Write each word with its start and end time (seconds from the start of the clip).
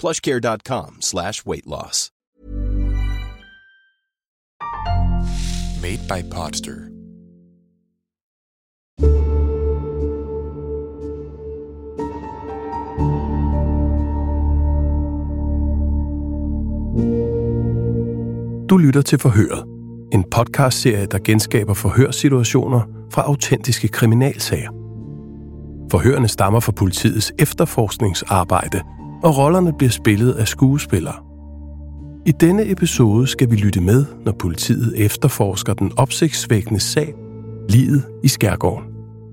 plushcare.com 0.00 0.96
slash 1.00 1.46
weight 1.46 1.66
loss. 1.66 2.10
Made 5.82 6.08
by 6.08 6.22
Podster. 6.30 6.90
Du 18.68 18.76
lytter 18.76 19.02
til 19.02 19.18
Forhøret, 19.18 19.64
en 20.12 20.24
podcastserie, 20.30 21.06
der 21.06 21.18
genskaber 21.24 21.74
forhørssituationer 21.74 22.82
fra 23.12 23.22
autentiske 23.22 23.88
kriminalsager. 23.88 24.70
Forhørene 25.90 26.28
stammer 26.28 26.60
fra 26.60 26.72
politiets 26.72 27.32
efterforskningsarbejde, 27.38 28.82
og 29.22 29.38
rollerne 29.38 29.72
bliver 29.72 29.90
spillet 29.90 30.32
af 30.32 30.48
skuespillere. 30.48 31.14
I 32.26 32.32
denne 32.32 32.70
episode 32.70 33.26
skal 33.26 33.50
vi 33.50 33.56
lytte 33.56 33.80
med, 33.80 34.04
når 34.24 34.32
politiet 34.32 35.04
efterforsker 35.04 35.74
den 35.74 35.92
opsigtsvækkende 35.96 36.80
sag, 36.80 37.14
livet 37.68 38.04
i 38.22 38.28
Skærgården, 38.28 38.88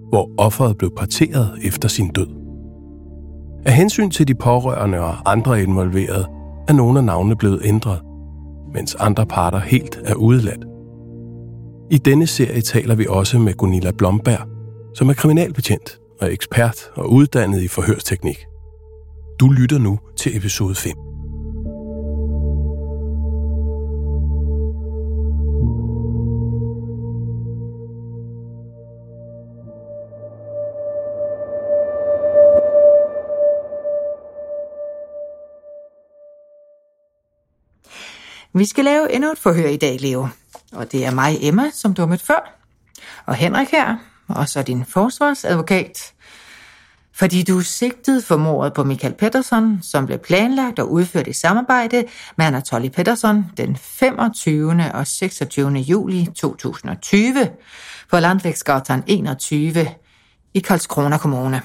hvor 0.09 0.29
offeret 0.37 0.77
blev 0.77 0.91
parteret 0.97 1.51
efter 1.63 1.87
sin 1.87 2.09
død. 2.09 2.27
Af 3.65 3.73
hensyn 3.73 4.09
til 4.09 4.27
de 4.27 4.35
pårørende 4.35 4.99
og 4.99 5.31
andre 5.31 5.63
involverede, 5.63 6.27
er 6.67 6.73
nogle 6.73 6.99
af 6.99 7.05
navnene 7.05 7.35
blevet 7.35 7.61
ændret, 7.63 7.99
mens 8.73 8.95
andre 8.95 9.25
parter 9.25 9.59
helt 9.59 9.99
er 10.05 10.13
udeladt. 10.13 10.65
I 11.91 11.97
denne 11.97 12.27
serie 12.27 12.61
taler 12.61 12.95
vi 12.95 13.05
også 13.09 13.39
med 13.39 13.53
Gunilla 13.53 13.91
Blomberg, 13.91 14.47
som 14.95 15.09
er 15.09 15.13
kriminalbetjent 15.13 15.99
og 16.21 16.33
ekspert 16.33 16.89
og 16.95 17.11
uddannet 17.11 17.61
i 17.61 17.67
forhørsteknik. 17.67 18.45
Du 19.39 19.49
lytter 19.51 19.77
nu 19.77 19.99
til 20.15 20.37
episode 20.37 20.75
5. 20.75 20.91
Vi 38.53 38.65
skal 38.65 38.85
lave 38.85 39.13
endnu 39.13 39.31
et 39.31 39.37
forhør 39.37 39.67
i 39.67 39.77
dag, 39.77 40.01
Leo. 40.01 40.27
Og 40.73 40.91
det 40.91 41.05
er 41.05 41.11
mig, 41.11 41.37
Emma, 41.41 41.69
som 41.73 41.93
du 41.93 42.01
har 42.01 42.07
mødt 42.07 42.21
før. 42.21 42.59
Og 43.25 43.35
Henrik 43.35 43.67
her, 43.67 43.97
og 44.27 44.49
så 44.49 44.63
din 44.63 44.85
forsvarsadvokat. 44.85 46.13
Fordi 47.17 47.43
du 47.43 47.57
er 47.57 47.63
sigtet 47.63 48.23
for 48.23 48.37
mordet 48.37 48.73
på 48.73 48.83
Michael 48.83 49.13
Pettersson, 49.13 49.79
som 49.81 50.05
blev 50.05 50.19
planlagt 50.19 50.79
og 50.79 50.91
udført 50.91 51.27
i 51.27 51.33
samarbejde 51.33 52.03
med 52.37 52.45
Anatoly 52.45 52.87
Pettersson 52.87 53.45
den 53.57 53.75
25. 53.75 54.83
og 54.93 55.07
26. 55.07 55.71
juli 55.71 56.27
2020 56.35 57.49
på 58.09 58.19
Landvægsgatan 58.19 59.03
21 59.07 59.87
i 60.53 60.59
Karlskrona 60.59 61.17
Kommune. 61.17 61.61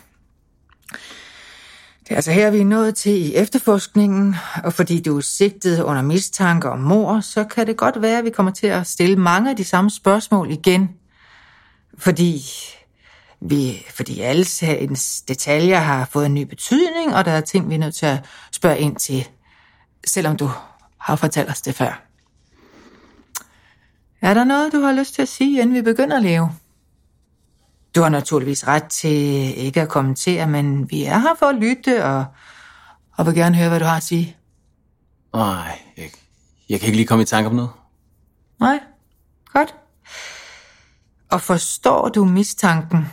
Det 2.04 2.10
er 2.10 2.14
altså 2.16 2.32
her, 2.32 2.50
vi 2.50 2.60
er 2.60 2.64
nået 2.64 2.94
til 2.94 3.12
i 3.12 3.34
efterforskningen, 3.34 4.36
og 4.64 4.72
fordi 4.72 5.00
du 5.00 5.16
er 5.16 5.20
sigtet 5.20 5.82
under 5.82 6.02
mistanke 6.02 6.70
om 6.70 6.78
mor, 6.78 7.20
så 7.20 7.44
kan 7.44 7.66
det 7.66 7.76
godt 7.76 8.02
være, 8.02 8.18
at 8.18 8.24
vi 8.24 8.30
kommer 8.30 8.52
til 8.52 8.66
at 8.66 8.86
stille 8.86 9.16
mange 9.16 9.50
af 9.50 9.56
de 9.56 9.64
samme 9.64 9.90
spørgsmål 9.90 10.50
igen. 10.50 10.90
Fordi, 11.98 12.42
vi, 13.44 13.86
fordi 13.90 14.20
alle 14.20 14.44
sagens 14.44 15.22
detaljer 15.22 15.78
har 15.78 16.04
fået 16.04 16.26
en 16.26 16.34
ny 16.34 16.42
betydning, 16.42 17.14
og 17.14 17.24
der 17.24 17.30
er 17.30 17.40
ting, 17.40 17.68
vi 17.68 17.74
er 17.74 17.78
nødt 17.78 17.94
til 17.94 18.06
at 18.06 18.24
spørge 18.52 18.78
ind 18.78 18.96
til, 18.96 19.28
selvom 20.06 20.36
du 20.36 20.50
har 20.98 21.16
fortalt 21.16 21.50
os 21.50 21.62
det 21.62 21.74
før. 21.74 22.02
Er 24.20 24.34
der 24.34 24.44
noget, 24.44 24.72
du 24.72 24.80
har 24.80 24.92
lyst 24.92 25.14
til 25.14 25.22
at 25.22 25.28
sige, 25.28 25.60
inden 25.60 25.74
vi 25.74 25.82
begynder 25.82 26.16
at 26.16 26.22
leve? 26.22 26.52
Du 27.94 28.02
har 28.02 28.08
naturligvis 28.08 28.66
ret 28.66 28.84
til 28.84 29.58
ikke 29.58 29.80
at 29.80 29.88
kommentere, 29.88 30.46
men 30.46 30.90
vi 30.90 31.04
er 31.04 31.18
her 31.18 31.34
for 31.38 31.46
at 31.46 31.54
lytte, 31.54 32.04
og, 32.04 32.24
og 33.16 33.26
vil 33.26 33.34
gerne 33.34 33.56
høre, 33.56 33.68
hvad 33.68 33.80
du 33.80 33.84
har 33.84 33.96
at 33.96 34.02
sige. 34.02 34.36
Nej, 35.34 35.78
jeg, 35.96 36.10
jeg 36.68 36.80
kan 36.80 36.86
ikke 36.86 36.96
lige 36.96 37.06
komme 37.06 37.22
i 37.22 37.26
tanke 37.26 37.50
om 37.50 37.56
noget. 37.56 37.70
Nej, 38.60 38.80
godt. 39.52 39.74
Og 41.30 41.40
forstår 41.40 42.08
du 42.08 42.24
mistanken? 42.24 43.06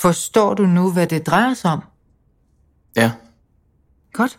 Forstår 0.00 0.54
du 0.54 0.66
nu, 0.66 0.92
hvad 0.92 1.06
det 1.06 1.26
drejer 1.26 1.54
sig 1.54 1.70
om? 1.70 1.82
Ja, 2.96 3.12
Godt. 4.12 4.38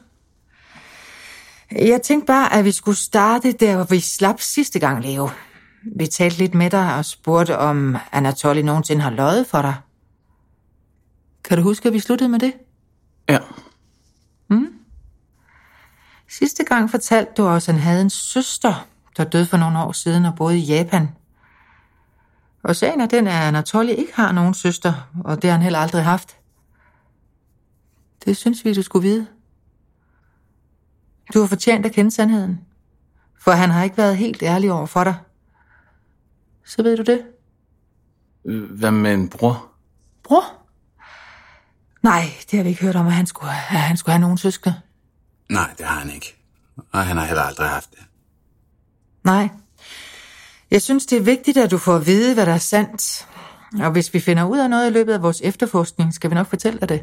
Jeg 1.71 2.01
tænkte 2.01 2.25
bare, 2.25 2.53
at 2.53 2.65
vi 2.65 2.71
skulle 2.71 2.97
starte 2.97 3.51
der, 3.51 3.75
hvor 3.75 3.83
vi 3.83 3.99
slap 3.99 4.41
sidste 4.41 4.79
gang, 4.79 5.03
Leo. 5.03 5.29
Vi 5.95 6.07
talte 6.07 6.37
lidt 6.37 6.53
med 6.53 6.69
dig 6.69 6.95
og 6.95 7.05
spurgte, 7.05 7.57
om 7.57 7.97
Anatoly 8.11 8.59
nogensinde 8.59 9.01
har 9.01 9.09
løjet 9.09 9.47
for 9.47 9.61
dig. 9.61 9.75
Kan 11.43 11.57
du 11.57 11.63
huske, 11.63 11.87
at 11.87 11.93
vi 11.93 11.99
sluttede 11.99 12.29
med 12.29 12.39
det? 12.39 12.53
ja, 13.29 13.39
Sidste 16.29 16.63
gang 16.63 16.91
fortalte 16.91 17.31
du 17.37 17.47
os, 17.47 17.69
at 17.69 17.75
han 17.75 17.83
havde 17.83 18.01
en 18.01 18.09
søster, 18.09 18.87
der 19.17 19.23
døde 19.23 19.45
for 19.45 19.57
nogle 19.57 19.79
år 19.79 19.91
siden 19.91 20.25
og 20.25 20.35
boede 20.35 20.57
i 20.57 20.61
Japan. 20.61 21.09
Og 22.63 22.75
sagen 22.75 23.01
er 23.01 23.05
den, 23.05 23.27
at 23.27 23.33
Anatoly 23.33 23.89
ikke 23.89 24.15
har 24.15 24.31
nogen 24.31 24.53
søster, 24.53 25.09
og 25.23 25.41
det 25.41 25.49
har 25.49 25.57
han 25.57 25.63
heller 25.63 25.79
aldrig 25.79 26.03
haft. 26.03 26.37
Det 28.25 28.37
synes 28.37 28.65
vi, 28.65 28.73
du 28.73 28.81
skulle 28.81 29.07
vide. 29.07 29.27
Du 31.33 31.39
har 31.39 31.47
fortjent 31.47 31.85
at 31.85 31.91
kende 31.91 32.11
sandheden, 32.11 32.61
for 33.39 33.51
han 33.51 33.69
har 33.69 33.83
ikke 33.83 33.97
været 33.97 34.17
helt 34.17 34.43
ærlig 34.43 34.71
over 34.71 34.85
for 34.85 35.03
dig. 35.03 35.15
Så 36.65 36.83
ved 36.83 36.97
du 36.97 37.03
det. 37.03 37.25
Hvad 38.69 38.91
med 38.91 39.13
en 39.13 39.29
bror? 39.29 39.71
Bror? 40.23 40.43
Nej, 42.01 42.23
det 42.51 42.57
har 42.57 42.63
vi 42.63 42.69
ikke 42.69 42.81
hørt 42.81 42.95
om, 42.95 43.07
at 43.07 43.13
han 43.13 43.25
skulle, 43.25 43.51
at 43.51 43.57
han 43.59 43.97
skulle 43.97 44.13
have 44.13 44.21
nogen 44.21 44.37
søskende. 44.37 44.81
Nej, 45.49 45.73
det 45.77 45.85
har 45.85 45.99
han 45.99 46.09
ikke. 46.09 46.35
Og 46.91 47.05
han 47.05 47.17
har 47.17 47.25
heller 47.25 47.43
aldrig 47.43 47.69
haft 47.69 47.91
det. 47.91 47.99
Nej. 49.23 49.49
Jeg 50.71 50.81
synes, 50.81 51.05
det 51.05 51.17
er 51.17 51.23
vigtigt, 51.23 51.57
at 51.57 51.71
du 51.71 51.77
får 51.77 51.95
at 51.95 52.07
vide, 52.07 52.33
hvad 52.33 52.45
der 52.45 52.53
er 52.53 52.57
sandt. 52.57 53.27
Og 53.79 53.91
hvis 53.91 54.13
vi 54.13 54.19
finder 54.19 54.43
ud 54.43 54.59
af 54.59 54.69
noget 54.69 54.89
i 54.89 54.93
løbet 54.93 55.13
af 55.13 55.23
vores 55.23 55.41
efterforskning, 55.43 56.13
skal 56.13 56.29
vi 56.29 56.35
nok 56.35 56.47
fortælle 56.47 56.79
dig 56.79 56.89
det. 56.89 57.01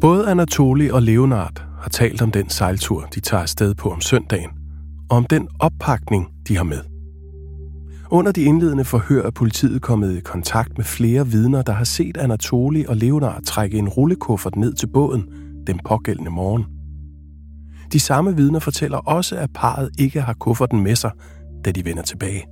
Både 0.00 0.30
Anatoli 0.30 0.90
og 0.90 1.02
Leonard 1.02 1.62
har 1.80 1.88
talt 1.88 2.22
om 2.22 2.30
den 2.30 2.48
sejltur, 2.48 3.08
de 3.14 3.20
tager 3.20 3.42
afsted 3.42 3.74
på 3.74 3.90
om 3.90 4.00
søndagen, 4.00 4.50
og 5.10 5.16
om 5.16 5.24
den 5.24 5.48
oppakning, 5.58 6.28
de 6.48 6.56
har 6.56 6.64
med. 6.64 6.80
Under 8.10 8.32
de 8.32 8.42
indledende 8.42 8.84
forhør 8.84 9.22
er 9.22 9.30
politiet 9.30 9.82
kommet 9.82 10.16
i 10.16 10.20
kontakt 10.20 10.78
med 10.78 10.84
flere 10.84 11.26
vidner, 11.26 11.62
der 11.62 11.72
har 11.72 11.84
set 11.84 12.16
Anatoli 12.16 12.84
og 12.88 12.96
Leonard 12.96 13.42
trække 13.42 13.78
en 13.78 13.88
rullekuffert 13.88 14.56
ned 14.56 14.74
til 14.74 14.86
båden 14.86 15.24
den 15.66 15.80
pågældende 15.84 16.30
morgen. 16.30 16.79
De 17.92 18.00
samme 18.00 18.36
vidner 18.36 18.58
fortæller 18.58 18.98
også, 18.98 19.36
at 19.36 19.50
parret 19.54 19.90
ikke 19.98 20.20
har 20.20 20.34
kufferten 20.34 20.80
med 20.80 20.96
sig, 20.96 21.10
da 21.64 21.70
de 21.70 21.84
vender 21.84 22.02
tilbage. 22.02 22.46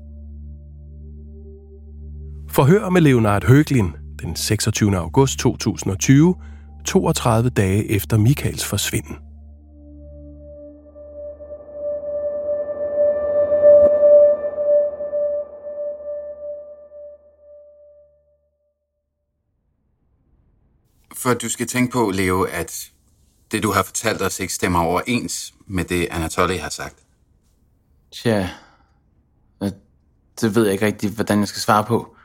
Forhør 2.51 2.89
med 2.89 3.01
Leonard 3.01 3.45
Høglin 3.45 3.93
den 4.23 4.37
26. 4.37 4.97
august 4.97 5.39
2020 5.39 6.35
32 6.85 7.51
dage 7.51 7.91
efter 7.91 8.17
Michaels 8.17 8.65
forsvinden. 8.65 9.17
For 21.15 21.35
du 21.35 21.49
skal 21.49 21.67
tænke 21.67 21.93
på, 21.93 22.11
Leo, 22.15 22.43
at 22.43 22.93
det, 23.51 23.63
du 23.63 23.73
har 23.73 23.83
fortalt 23.83 24.23
os, 24.23 24.41
ikke 24.41 24.55
stemmer 24.55 24.81
overens 24.81 25.55
med 25.67 25.85
det, 25.85 26.09
Anatoly 26.11 26.57
har 26.57 26.69
sagt. 26.69 26.97
Tja, 28.13 28.49
det 30.41 30.55
ved 30.55 30.65
jeg 30.65 30.73
ikke 30.73 30.87
rigtig, 30.87 31.11
hvordan 31.11 31.41
jeg 31.41 31.49
skal 31.49 31.61
svare 31.61 31.85
på. 31.85 32.17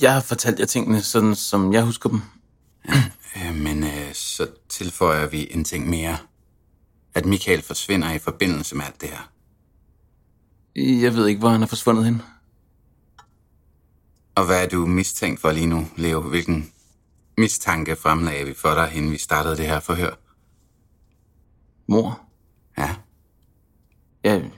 Jeg 0.00 0.12
har 0.12 0.20
fortalt 0.20 0.58
jer 0.60 0.66
tingene, 0.66 1.02
sådan 1.02 1.34
som 1.34 1.72
jeg 1.72 1.82
husker 1.84 2.08
dem. 2.08 2.20
Øh, 3.36 3.54
Men 3.54 3.84
øh, 3.84 4.14
så 4.14 4.48
tilføjer 4.68 5.26
vi 5.26 5.48
en 5.50 5.64
ting 5.64 5.88
mere. 5.88 6.18
At 7.14 7.26
Michael 7.26 7.62
forsvinder 7.62 8.12
i 8.12 8.18
forbindelse 8.18 8.76
med 8.76 8.84
alt 8.84 9.00
det 9.00 9.08
her. 9.08 9.30
Jeg 11.02 11.14
ved 11.14 11.26
ikke, 11.26 11.38
hvor 11.38 11.48
han 11.48 11.62
er 11.62 11.66
forsvundet 11.66 12.04
hen. 12.04 12.22
Og 14.34 14.46
hvad 14.46 14.64
er 14.64 14.68
du 14.68 14.86
mistænkt 14.86 15.40
for 15.40 15.52
lige 15.52 15.66
nu, 15.66 15.88
Leo? 15.96 16.20
Hvilken 16.20 16.72
mistanke 17.38 17.96
fremlagde 17.96 18.44
vi 18.44 18.54
for 18.54 18.74
dig, 18.74 18.92
inden 18.94 19.12
vi 19.12 19.18
startede 19.18 19.56
det 19.56 19.66
her 19.66 19.80
forhør? 19.80 20.14
Mor, 21.88 22.20
Ja, 22.78 22.96
jeg, 24.24 24.50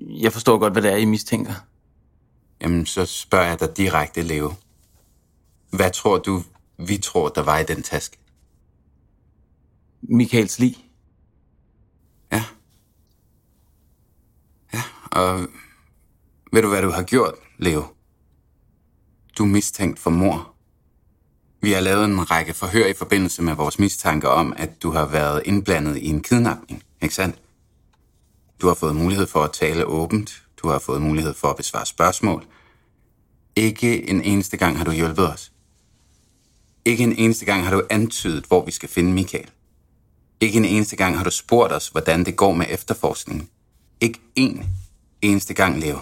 jeg 0.00 0.32
forstår 0.32 0.58
godt, 0.58 0.72
hvad 0.72 0.82
det 0.82 0.92
er, 0.92 0.96
I 0.96 1.04
mistænker. 1.04 1.54
jamen 2.60 2.86
så 2.86 3.06
spørger 3.06 3.46
jeg 3.46 3.60
dig 3.60 3.76
direkte, 3.76 4.22
Leo. 4.22 4.52
Hvad 5.70 5.90
tror 5.90 6.18
du, 6.18 6.42
vi 6.78 6.98
tror, 6.98 7.28
der 7.28 7.42
var 7.42 7.58
i 7.58 7.64
den 7.64 7.82
taske? 7.82 8.18
Michaels 10.02 10.58
lig. 10.58 10.90
Ja. 12.32 12.44
Ja, 14.74 14.82
og 15.12 15.40
ved 16.52 16.62
du, 16.62 16.68
hvad 16.68 16.82
du 16.82 16.90
har 16.90 17.02
gjort, 17.02 17.34
Leo? 17.58 17.84
Du 19.38 19.42
er 19.44 19.48
mistænkt 19.48 19.98
for 19.98 20.10
mor. 20.10 20.53
Vi 21.64 21.72
har 21.72 21.80
lavet 21.80 22.04
en 22.04 22.30
række 22.30 22.54
forhør 22.54 22.86
i 22.86 22.92
forbindelse 22.92 23.42
med 23.42 23.54
vores 23.54 23.78
mistanke 23.78 24.28
om, 24.28 24.54
at 24.56 24.82
du 24.82 24.90
har 24.90 25.06
været 25.06 25.42
indblandet 25.44 25.96
i 25.96 26.06
en 26.06 26.22
kidnapning, 26.22 26.82
ikke 27.02 27.14
sandt? 27.14 27.36
Du 28.60 28.66
har 28.66 28.74
fået 28.74 28.96
mulighed 28.96 29.26
for 29.26 29.42
at 29.42 29.52
tale 29.52 29.84
åbent. 29.84 30.42
Du 30.56 30.68
har 30.68 30.78
fået 30.78 31.02
mulighed 31.02 31.34
for 31.34 31.48
at 31.48 31.56
besvare 31.56 31.86
spørgsmål. 31.86 32.44
Ikke 33.56 34.10
en 34.10 34.22
eneste 34.22 34.56
gang 34.56 34.78
har 34.78 34.84
du 34.84 34.90
hjulpet 34.90 35.32
os. 35.32 35.52
Ikke 36.84 37.04
en 37.04 37.12
eneste 37.16 37.44
gang 37.44 37.64
har 37.64 37.70
du 37.70 37.82
antydet, 37.90 38.44
hvor 38.44 38.64
vi 38.64 38.70
skal 38.70 38.88
finde 38.88 39.12
Michael. 39.12 39.50
Ikke 40.40 40.58
en 40.58 40.64
eneste 40.64 40.96
gang 40.96 41.16
har 41.16 41.24
du 41.24 41.30
spurgt 41.30 41.72
os, 41.72 41.88
hvordan 41.88 42.24
det 42.24 42.36
går 42.36 42.52
med 42.52 42.66
efterforskningen. 42.68 43.48
Ikke 44.00 44.20
en 44.36 44.66
eneste 45.22 45.54
gang, 45.54 45.80
Leo. 45.80 45.98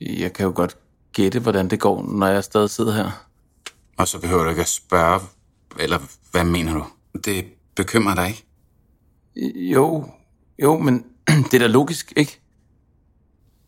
Jeg 0.00 0.32
kan 0.32 0.44
jo 0.46 0.52
godt 0.54 0.76
gætte, 1.12 1.38
hvordan 1.38 1.70
det 1.70 1.80
går, 1.80 2.02
når 2.02 2.26
jeg 2.26 2.44
stadig 2.44 2.70
sidder 2.70 2.92
her. 2.92 3.25
Og 3.96 4.08
så 4.08 4.20
behøver 4.20 4.44
du 4.44 4.50
ikke 4.50 4.62
at 4.62 4.68
spørge, 4.68 5.20
eller 5.78 5.98
hvad 6.30 6.44
mener 6.44 6.74
du? 6.74 6.86
Det 7.24 7.44
bekymrer 7.74 8.14
dig 8.14 8.28
ikke? 8.28 8.46
Jo, 9.72 10.10
jo, 10.62 10.78
men 10.78 11.04
det 11.50 11.54
er 11.54 11.58
da 11.58 11.66
logisk, 11.66 12.12
ikke? 12.16 12.40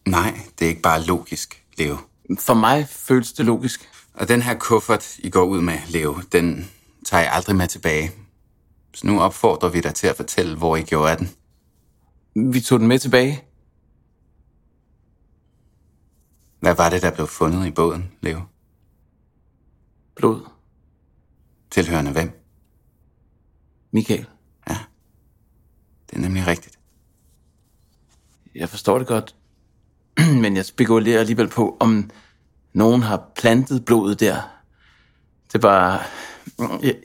Nej, 0.06 0.40
det 0.58 0.64
er 0.64 0.68
ikke 0.68 0.82
bare 0.82 1.02
logisk, 1.02 1.64
Leo. 1.78 1.96
For 2.38 2.54
mig 2.54 2.88
føles 2.88 3.32
det 3.32 3.46
logisk. 3.46 3.88
Og 4.14 4.28
den 4.28 4.42
her 4.42 4.54
kuffert, 4.54 5.18
I 5.18 5.30
går 5.30 5.44
ud 5.44 5.60
med, 5.60 5.78
Leo, 5.88 6.20
den 6.32 6.70
tager 7.06 7.22
jeg 7.22 7.32
aldrig 7.32 7.56
med 7.56 7.68
tilbage. 7.68 8.12
Så 8.94 9.06
nu 9.06 9.20
opfordrer 9.20 9.68
vi 9.68 9.80
dig 9.80 9.94
til 9.94 10.06
at 10.06 10.16
fortælle, 10.16 10.56
hvor 10.56 10.76
I 10.76 10.82
gjorde 10.82 11.10
af 11.10 11.16
den. 11.18 11.30
Vi 12.52 12.60
tog 12.60 12.80
den 12.80 12.88
med 12.88 12.98
tilbage. 12.98 13.44
Hvad 16.60 16.74
var 16.74 16.90
det, 16.90 17.02
der 17.02 17.10
blev 17.10 17.26
fundet 17.26 17.66
i 17.66 17.70
båden, 17.70 18.12
Leo? 18.20 18.40
Blod. 20.18 20.40
Tilhørende 21.70 22.10
hvem? 22.12 22.44
Michael. 23.92 24.26
Det 26.10 26.16
er 26.16 26.20
nemlig 26.20 26.46
rigtigt. 26.46 26.78
Jeg 28.54 28.68
forstår 28.68 28.98
det 28.98 29.06
godt. 29.06 29.34
Men 30.42 30.56
jeg 30.56 30.64
spekulerer 30.64 31.20
alligevel 31.20 31.48
på, 31.48 31.76
om 31.80 32.10
nogen 32.72 33.02
har 33.02 33.22
plantet 33.36 33.84
blodet 33.84 34.20
der. 34.20 34.40
Det 35.46 35.54
er 35.54 35.58
bare... 35.58 36.00
Jeg, 36.82 36.96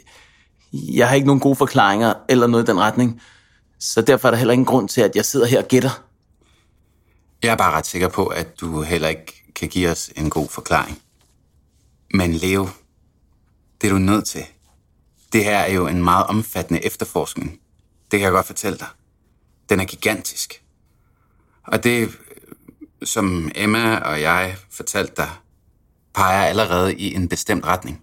jeg 0.73 1.07
har 1.07 1.15
ikke 1.15 1.27
nogen 1.27 1.39
gode 1.39 1.55
forklaringer 1.55 2.13
eller 2.29 2.47
noget 2.47 2.63
i 2.63 2.71
den 2.71 2.79
retning. 2.79 3.21
Så 3.79 4.01
derfor 4.01 4.27
er 4.27 4.31
der 4.31 4.37
heller 4.37 4.53
ingen 4.53 4.65
grund 4.65 4.89
til, 4.89 5.01
at 5.01 5.15
jeg 5.15 5.25
sidder 5.25 5.45
her 5.45 5.61
og 5.61 5.67
gætter. 5.67 6.03
Jeg 7.43 7.51
er 7.51 7.55
bare 7.55 7.71
ret 7.71 7.87
sikker 7.87 8.07
på, 8.07 8.25
at 8.25 8.59
du 8.61 8.81
heller 8.81 9.07
ikke 9.07 9.51
kan 9.55 9.69
give 9.69 9.89
os 9.89 10.11
en 10.15 10.29
god 10.29 10.49
forklaring. 10.49 11.01
Men 12.13 12.33
Leo, 12.33 12.67
det 13.83 13.89
er 13.89 13.93
du 13.93 13.99
nødt 13.99 14.25
til. 14.25 14.45
Det 15.33 15.43
her 15.43 15.57
er 15.57 15.73
jo 15.73 15.87
en 15.87 16.03
meget 16.03 16.27
omfattende 16.27 16.85
efterforskning. 16.85 17.59
Det 18.11 18.19
kan 18.19 18.21
jeg 18.21 18.31
godt 18.31 18.45
fortælle 18.45 18.77
dig. 18.77 18.87
Den 19.69 19.79
er 19.79 19.85
gigantisk. 19.85 20.63
Og 21.63 21.83
det, 21.83 22.19
som 23.03 23.51
Emma 23.55 23.97
og 23.97 24.21
jeg 24.21 24.57
fortalte 24.71 25.13
dig, 25.17 25.29
peger 26.13 26.43
allerede 26.43 26.95
i 26.95 27.13
en 27.13 27.29
bestemt 27.29 27.65
retning. 27.65 28.01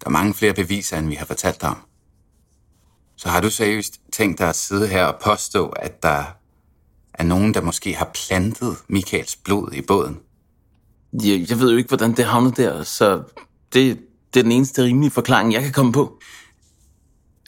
Der 0.00 0.06
er 0.06 0.10
mange 0.10 0.34
flere 0.34 0.54
beviser, 0.54 0.98
end 0.98 1.08
vi 1.08 1.14
har 1.14 1.26
fortalt 1.26 1.60
dig 1.60 1.68
om. 1.68 1.78
Så 3.16 3.28
har 3.28 3.40
du 3.40 3.50
seriøst 3.50 4.00
tænkt 4.12 4.38
dig 4.38 4.48
at 4.48 4.56
sidde 4.56 4.88
her 4.88 5.04
og 5.04 5.20
påstå, 5.24 5.68
at 5.68 6.02
der 6.02 6.24
er 7.14 7.22
nogen, 7.22 7.54
der 7.54 7.60
måske 7.60 7.94
har 7.94 8.10
plantet 8.14 8.76
Michaels 8.88 9.36
blod 9.36 9.72
i 9.72 9.82
båden? 9.82 10.20
Jeg, 11.12 11.50
jeg 11.50 11.60
ved 11.60 11.70
jo 11.70 11.76
ikke, 11.76 11.88
hvordan 11.88 12.16
det 12.16 12.24
havnede 12.24 12.62
der, 12.62 12.82
så 12.82 13.22
det, 13.72 14.00
det 14.34 14.40
er 14.40 14.42
den 14.42 14.52
eneste 14.52 14.82
rimelige 14.82 15.10
forklaring, 15.10 15.52
jeg 15.52 15.62
kan 15.62 15.72
komme 15.72 15.92
på. 15.92 16.20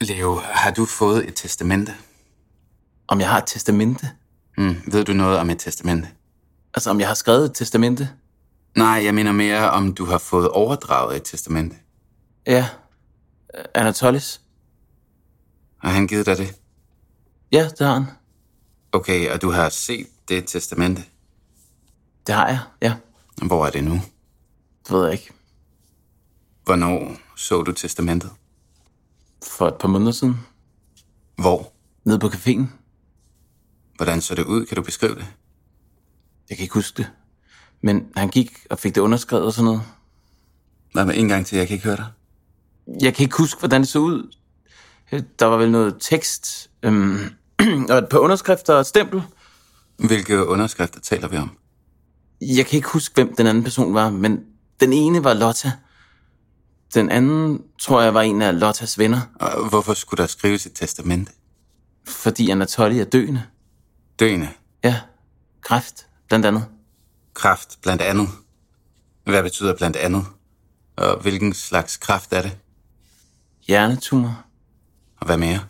Leo, 0.00 0.34
har 0.44 0.70
du 0.70 0.84
fået 0.84 1.28
et 1.28 1.34
testamente? 1.34 1.94
Om 3.08 3.20
jeg 3.20 3.28
har 3.28 3.38
et 3.38 3.46
testamente? 3.46 4.10
Mm, 4.58 4.76
ved 4.86 5.04
du 5.04 5.12
noget 5.12 5.38
om 5.38 5.50
et 5.50 5.58
testamente? 5.58 6.08
Altså, 6.74 6.90
om 6.90 7.00
jeg 7.00 7.08
har 7.08 7.14
skrevet 7.14 7.44
et 7.44 7.54
testamente? 7.54 8.10
Nej, 8.76 9.04
jeg 9.04 9.14
mener 9.14 9.32
mere, 9.32 9.70
om 9.70 9.94
du 9.94 10.04
har 10.04 10.18
fået 10.18 10.48
overdraget 10.48 11.16
et 11.16 11.22
testamente. 11.22 11.76
Ja. 12.46 12.68
Anatolis? 13.74 14.40
Har 15.78 15.90
han 15.90 16.06
givet 16.06 16.26
dig 16.26 16.36
det? 16.36 16.54
Ja, 17.52 17.68
det 17.78 17.86
har 17.86 17.94
han. 17.94 18.04
Okay, 18.92 19.30
og 19.30 19.42
du 19.42 19.50
har 19.50 19.68
set 19.68 20.06
det 20.28 20.46
testamente? 20.46 21.04
Det 22.26 22.34
har 22.34 22.48
jeg, 22.48 22.58
ja. 22.82 22.94
Hvor 23.42 23.66
er 23.66 23.70
det 23.70 23.84
nu? 23.84 24.00
Det 24.84 24.90
ved 24.90 25.04
jeg 25.04 25.12
ikke. 25.12 25.35
Hvornår 26.66 27.16
så 27.36 27.62
du 27.62 27.72
testamentet? 27.72 28.30
For 29.46 29.68
et 29.68 29.74
par 29.74 29.88
måneder 29.88 30.12
siden. 30.12 30.40
Hvor? 31.36 31.72
Nede 32.04 32.18
på 32.18 32.26
caféen. 32.26 32.62
Hvordan 33.96 34.20
så 34.20 34.34
det 34.34 34.44
ud? 34.44 34.66
Kan 34.66 34.76
du 34.76 34.82
beskrive 34.82 35.14
det? 35.14 35.26
Jeg 36.48 36.56
kan 36.56 36.62
ikke 36.64 36.74
huske 36.74 36.96
det. 36.96 37.10
Men 37.80 38.06
han 38.16 38.28
gik 38.28 38.66
og 38.70 38.78
fik 38.78 38.94
det 38.94 39.00
underskrevet 39.00 39.44
og 39.46 39.52
sådan 39.52 39.64
noget. 39.64 39.82
Nej, 40.94 41.04
men 41.04 41.14
en 41.14 41.28
gang 41.28 41.46
til, 41.46 41.58
jeg 41.58 41.66
kan 41.66 41.74
ikke 41.74 41.86
høre 41.86 41.96
dig. 41.96 42.06
Jeg 43.00 43.14
kan 43.14 43.24
ikke 43.24 43.36
huske, 43.36 43.58
hvordan 43.58 43.80
det 43.80 43.88
så 43.88 43.98
ud. 43.98 44.34
Der 45.38 45.46
var 45.46 45.56
vel 45.56 45.70
noget 45.70 45.96
tekst, 46.00 46.70
øhm, 46.82 47.18
og 47.90 47.98
et 47.98 48.08
par 48.10 48.18
underskrifter 48.18 48.74
og 48.74 48.80
et 48.80 48.86
stempel. 48.86 49.22
Hvilke 49.96 50.46
underskrifter 50.46 51.00
taler 51.00 51.28
vi 51.28 51.36
om? 51.36 51.50
Jeg 52.40 52.66
kan 52.66 52.76
ikke 52.76 52.88
huske, 52.88 53.14
hvem 53.14 53.36
den 53.36 53.46
anden 53.46 53.64
person 53.64 53.94
var, 53.94 54.10
men 54.10 54.44
den 54.80 54.92
ene 54.92 55.24
var 55.24 55.34
Lotta. 55.34 55.72
Den 56.94 57.10
anden, 57.10 57.62
tror 57.80 58.00
jeg, 58.02 58.14
var 58.14 58.22
en 58.22 58.42
af 58.42 58.60
Lottas 58.60 58.98
venner, 58.98 59.20
Og 59.40 59.68
hvorfor 59.68 59.94
skulle 59.94 60.22
der 60.22 60.26
skrives 60.28 60.66
et 60.66 60.72
testamente? 60.74 61.32
fordi 62.08 62.50
Anatoly 62.50 62.94
er 62.94 63.04
døende. 63.04 63.42
Døende. 64.20 64.48
Ja, 64.84 65.00
kræft, 65.62 66.06
blandt 66.28 66.46
andet. 66.46 66.64
Kraft, 67.34 67.78
blandt 67.82 68.02
andet. 68.02 68.28
Hvad 69.24 69.42
betyder 69.42 69.76
blandt 69.76 69.96
andet? 69.96 70.24
Og 70.96 71.16
hvilken 71.22 71.54
slags 71.54 71.96
kraft 71.96 72.32
er 72.32 72.42
det? 72.42 72.56
Hjernetumor. 73.66 74.44
Og 75.20 75.26
hvad 75.26 75.36
mere? 75.36 75.60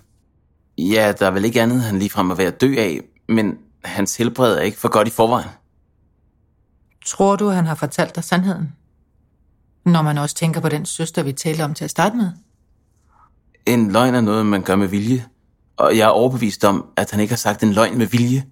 Ja, 0.79 1.13
der 1.19 1.27
er 1.27 1.31
vel 1.31 1.45
ikke 1.45 1.63
andet, 1.63 1.81
han 1.83 1.99
ligefrem 1.99 2.31
at 2.31 2.39
være 2.39 2.51
dø 2.51 2.75
af, 2.79 3.01
men 3.29 3.59
hans 3.85 4.17
helbred 4.17 4.57
er 4.57 4.61
ikke 4.63 4.79
for 4.79 4.89
godt 4.89 5.09
i 5.09 5.11
forvejen. 5.11 5.49
Tror 7.07 7.37
du, 7.37 7.49
han 7.49 7.67
har 7.67 7.75
fortalt 7.75 8.15
dig 8.15 8.25
sandheden? 8.25 8.73
Når 9.87 10.03
man 10.03 10.19
også 10.19 10.35
tænker 10.35 10.61
på 10.61 10.69
den 10.69 10.87
søster, 10.87 11.23
vi 11.23 11.33
talte 11.33 11.65
om 11.65 11.75
til 11.75 11.85
at 11.85 11.91
starte 11.91 12.17
med. 12.17 12.31
En 13.67 13.93
løgn 13.93 14.15
er 14.15 14.21
noget, 14.21 14.47
man 14.47 14.63
gør 14.63 14.77
med 14.77 14.89
vilje, 14.89 15.27
og 15.77 15.97
jeg 15.97 16.05
er 16.05 16.09
overbevist 16.09 16.65
om, 16.65 16.87
at 16.97 17.11
han 17.11 17.21
ikke 17.21 17.33
har 17.33 17.37
sagt 17.37 17.63
en 17.63 17.73
løgn 17.73 17.99
med 17.99 18.07
vilje. 18.07 18.47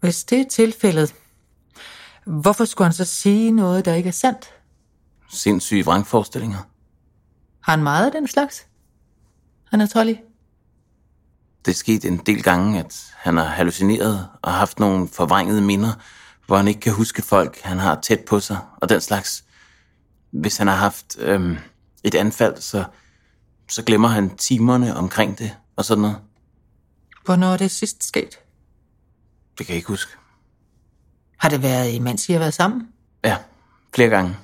Hvis 0.00 0.24
det 0.24 0.40
er 0.40 0.44
tilfældet, 0.50 1.14
hvorfor 2.26 2.64
skulle 2.64 2.86
han 2.86 2.92
så 2.92 3.04
sige 3.04 3.50
noget, 3.50 3.84
der 3.84 3.94
ikke 3.94 4.08
er 4.08 4.12
sandt? 4.12 4.54
Sindssyge 5.30 5.84
vrangforestillinger. 5.84 6.58
Har 7.60 7.72
han 7.72 7.82
meget 7.82 8.06
af 8.06 8.12
den 8.12 8.28
slags? 8.28 8.66
Anatoly? 9.72 10.14
Det 11.64 11.70
er 11.70 11.76
sket 11.76 12.04
en 12.04 12.16
del 12.16 12.42
gange, 12.42 12.78
at 12.78 13.14
han 13.16 13.36
har 13.36 13.44
hallucineret 13.44 14.28
og 14.42 14.52
haft 14.52 14.78
nogle 14.78 15.08
forvrængede 15.08 15.62
minder, 15.62 15.92
hvor 16.46 16.56
han 16.56 16.68
ikke 16.68 16.80
kan 16.80 16.92
huske 16.92 17.22
folk, 17.22 17.60
han 17.60 17.78
har 17.78 18.00
tæt 18.00 18.20
på 18.20 18.40
sig 18.40 18.58
og 18.76 18.88
den 18.88 19.00
slags. 19.00 19.44
Hvis 20.30 20.56
han 20.56 20.66
har 20.66 20.74
haft 20.74 21.18
øhm, 21.18 21.56
et 22.04 22.14
anfald, 22.14 22.56
så, 22.60 22.84
så 23.68 23.82
glemmer 23.82 24.08
han 24.08 24.36
timerne 24.36 24.96
omkring 24.96 25.38
det 25.38 25.56
og 25.76 25.84
sådan 25.84 26.02
noget. 26.02 26.16
Hvornår 27.24 27.46
er 27.46 27.56
det 27.56 27.70
sidst 27.70 28.04
sket? 28.04 28.38
Det 29.58 29.66
kan 29.66 29.68
jeg 29.68 29.76
ikke 29.76 29.88
huske. 29.88 30.12
Har 31.38 31.48
det 31.48 31.62
været, 31.62 31.92
imens 31.92 32.28
I 32.28 32.32
har 32.32 32.38
været 32.38 32.54
sammen? 32.54 32.88
Ja, 33.24 33.36
flere 33.94 34.08
gange. 34.08 34.36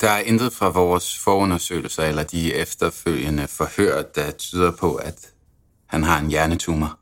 Der 0.00 0.10
er 0.10 0.18
intet 0.18 0.52
fra 0.52 0.68
vores 0.68 1.18
forundersøgelser 1.18 2.02
eller 2.02 2.22
de 2.22 2.54
efterfølgende 2.54 3.48
forhør, 3.48 4.02
der 4.02 4.30
tyder 4.30 4.70
på, 4.70 4.94
at 4.94 5.32
han 5.86 6.02
har 6.02 6.18
en 6.18 6.28
hjernetumor. 6.28 6.98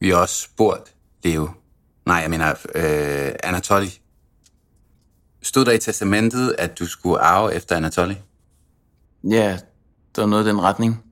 Vi 0.00 0.08
har 0.08 0.16
også 0.16 0.40
spurgt 0.40 0.94
Leo, 1.24 1.48
nej, 2.06 2.16
jeg 2.16 2.30
mener 2.30 2.54
øh, 2.74 3.34
Anatoly. 3.42 3.86
Stod 5.44 5.64
der 5.64 5.72
i 5.72 5.78
testamentet, 5.78 6.54
at 6.58 6.78
du 6.78 6.86
skulle 6.86 7.18
arve 7.18 7.54
efter 7.54 7.76
Anatoly? 7.76 8.14
Ja, 9.30 9.58
der 10.16 10.22
er 10.22 10.26
noget 10.26 10.44
i 10.44 10.48
den 10.48 10.60
retning. 10.60 11.02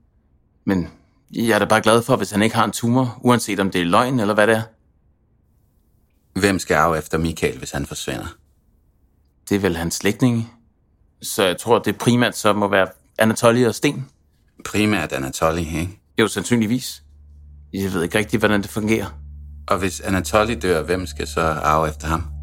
Men 0.65 0.89
jeg 1.33 1.55
er 1.55 1.59
da 1.59 1.65
bare 1.65 1.83
glad 1.83 2.03
for, 2.03 2.17
hvis 2.17 2.31
han 2.31 2.43
ikke 2.43 2.57
har 2.57 2.65
en 2.65 2.71
tumor, 2.71 3.19
uanset 3.21 3.61
om 3.61 3.71
det 3.71 3.81
er 3.81 3.85
løgn 3.85 4.21
eller 4.21 4.35
hvad 4.35 4.47
det 4.47 4.57
er. 4.57 4.63
Hvem 6.41 6.59
skal 6.59 6.75
arve 6.75 6.99
efter 6.99 7.19
Michael, 7.19 7.59
hvis 7.59 7.71
han 7.71 7.87
forsvinder? 7.87 8.37
Det 9.49 9.55
er 9.55 9.61
vel 9.61 9.77
hans 9.77 9.95
slægtninge. 9.95 10.49
Så 11.23 11.43
jeg 11.43 11.59
tror, 11.59 11.79
det 11.79 11.99
primært 11.99 12.37
så 12.37 12.53
må 12.53 12.69
være 12.69 12.87
Anatoly 13.19 13.65
og 13.65 13.75
Sten. 13.75 14.09
Primært 14.65 15.13
Anatoly, 15.13 15.59
ikke? 15.59 16.01
Jo, 16.19 16.29
sandsynligvis. 16.29 17.03
Jeg 17.73 17.93
ved 17.93 18.03
ikke 18.03 18.19
rigtig, 18.19 18.39
hvordan 18.39 18.63
det 18.63 18.71
fungerer. 18.71 19.07
Og 19.69 19.79
hvis 19.79 20.01
Anatoly 20.01 20.55
dør, 20.63 20.83
hvem 20.83 21.07
skal 21.07 21.27
så 21.27 21.41
arve 21.41 21.89
efter 21.89 22.07
ham? 22.07 22.42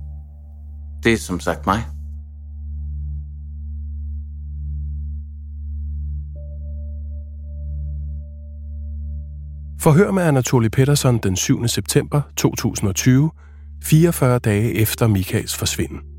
Det 1.03 1.13
er 1.13 1.17
som 1.17 1.39
sagt 1.39 1.65
mig. 1.65 1.83
Forhør 9.81 10.11
med 10.11 10.23
Anatoly 10.23 10.67
Pettersson 10.67 11.17
den 11.17 11.35
7. 11.35 11.67
september 11.67 12.21
2020, 12.37 13.31
44 13.83 14.39
dage 14.39 14.73
efter 14.73 15.07
Michaels 15.07 15.57
forsvinden. 15.57 16.18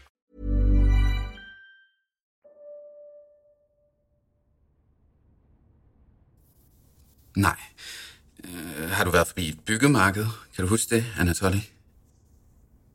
Nej. 7.35 7.57
Øh, 8.43 8.89
har 8.89 9.03
du 9.03 9.11
været 9.11 9.27
forbi 9.27 9.49
et 9.49 9.59
byggemarked? 9.59 10.25
Kan 10.55 10.65
du 10.65 10.69
huske 10.69 10.95
det, 10.95 11.05
Anatoly? 11.19 11.59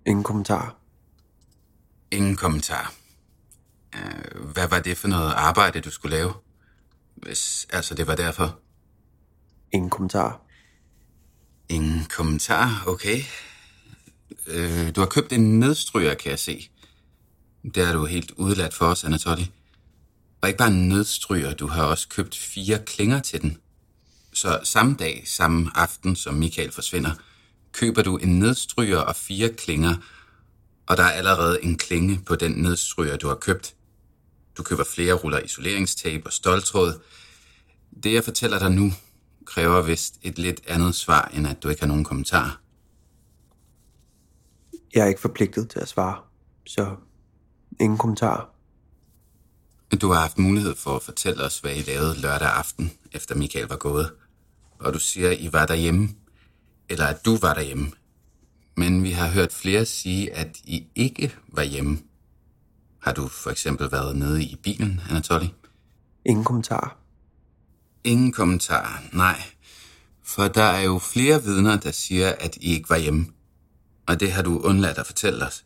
Ingen 0.06 0.24
kommentar. 0.24 0.76
Ingen 2.10 2.36
kommentar. 2.36 2.94
Øh, 3.94 4.44
hvad 4.52 4.68
var 4.68 4.80
det 4.80 4.98
for 4.98 5.08
noget 5.08 5.32
arbejde, 5.32 5.80
du 5.80 5.90
skulle 5.90 6.16
lave? 6.16 6.32
Hvis 7.16 7.66
altså 7.70 7.94
det 7.94 8.06
var 8.06 8.14
derfor. 8.14 8.58
Ingen 9.72 9.90
kommentar. 9.90 10.40
Ingen 11.68 12.04
kommentar, 12.04 12.84
okay. 12.86 13.20
Øh, 14.46 14.94
du 14.96 15.00
har 15.00 15.08
købt 15.08 15.32
en 15.32 15.60
nedstryger, 15.60 16.14
kan 16.14 16.30
jeg 16.30 16.38
se. 16.38 16.70
Det 17.74 17.82
er 17.88 17.92
du 17.92 18.04
helt 18.04 18.30
udladt 18.30 18.74
for 18.74 18.86
os, 18.86 19.04
Anatoly. 19.04 19.42
Og 20.40 20.48
ikke 20.48 20.58
bare 20.58 20.70
en 20.70 20.88
nedstryger, 20.88 21.54
du 21.54 21.66
har 21.66 21.84
også 21.84 22.08
købt 22.08 22.36
fire 22.36 22.78
klinger 22.86 23.20
til 23.20 23.42
den. 23.42 23.58
Så 24.36 24.60
samme 24.62 24.96
dag, 24.98 25.22
samme 25.26 25.70
aften, 25.74 26.16
som 26.16 26.34
Michael 26.34 26.72
forsvinder, 26.72 27.10
køber 27.72 28.02
du 28.02 28.16
en 28.16 28.38
nedstryger 28.38 28.98
og 28.98 29.16
fire 29.16 29.48
klinger, 29.48 29.94
og 30.86 30.96
der 30.96 31.02
er 31.02 31.10
allerede 31.10 31.64
en 31.64 31.78
klinge 31.78 32.20
på 32.26 32.34
den 32.34 32.52
nedstryger, 32.52 33.16
du 33.16 33.28
har 33.28 33.34
købt. 33.34 33.74
Du 34.56 34.62
køber 34.62 34.84
flere 34.84 35.14
ruller 35.14 35.40
isoleringstape 35.40 36.26
og 36.26 36.32
stoltråd. 36.32 37.00
Det, 38.02 38.12
jeg 38.12 38.24
fortæller 38.24 38.58
dig 38.58 38.70
nu, 38.70 38.92
kræver 39.44 39.82
vist 39.82 40.14
et 40.22 40.38
lidt 40.38 40.60
andet 40.66 40.94
svar, 40.94 41.30
end 41.34 41.46
at 41.46 41.62
du 41.62 41.68
ikke 41.68 41.82
har 41.82 41.88
nogen 41.88 42.04
kommentar. 42.04 42.60
Jeg 44.94 45.02
er 45.02 45.08
ikke 45.08 45.20
forpligtet 45.20 45.70
til 45.70 45.80
at 45.80 45.88
svare, 45.88 46.16
så 46.66 46.96
ingen 47.80 47.98
kommentar. 47.98 48.50
Du 50.00 50.12
har 50.12 50.20
haft 50.20 50.38
mulighed 50.38 50.74
for 50.74 50.96
at 50.96 51.02
fortælle 51.02 51.44
os, 51.44 51.58
hvad 51.58 51.76
I 51.76 51.82
lavede 51.82 52.20
lørdag 52.20 52.48
aften, 52.48 52.92
efter 53.12 53.34
Michael 53.34 53.68
var 53.68 53.76
gået. 53.76 54.10
Og 54.78 54.94
du 54.94 54.98
siger, 54.98 55.30
I 55.30 55.52
var 55.52 55.66
derhjemme, 55.66 56.08
eller 56.88 57.06
at 57.06 57.24
du 57.24 57.36
var 57.36 57.54
derhjemme. 57.54 57.92
Men 58.76 59.02
vi 59.02 59.10
har 59.10 59.28
hørt 59.28 59.52
flere 59.52 59.84
sige, 59.84 60.34
at 60.34 60.56
I 60.64 60.86
ikke 60.94 61.34
var 61.48 61.62
hjemme. 61.62 61.98
Har 63.02 63.12
du 63.12 63.28
for 63.28 63.50
eksempel 63.50 63.92
været 63.92 64.16
nede 64.16 64.44
i 64.44 64.56
bilen, 64.56 65.00
Anatoly? 65.10 65.46
Ingen 66.24 66.44
kommentar. 66.44 66.96
Ingen 68.04 68.32
kommentar, 68.32 69.02
nej. 69.12 69.42
For 70.22 70.48
der 70.48 70.62
er 70.62 70.80
jo 70.80 70.98
flere 70.98 71.42
vidner, 71.42 71.76
der 71.76 71.90
siger, 71.90 72.34
at 72.40 72.56
I 72.56 72.72
ikke 72.74 72.90
var 72.90 72.96
hjemme. 72.96 73.26
Og 74.06 74.20
det 74.20 74.32
har 74.32 74.42
du 74.42 74.58
undladt 74.58 74.98
at 74.98 75.06
fortælle 75.06 75.46
os. 75.46 75.64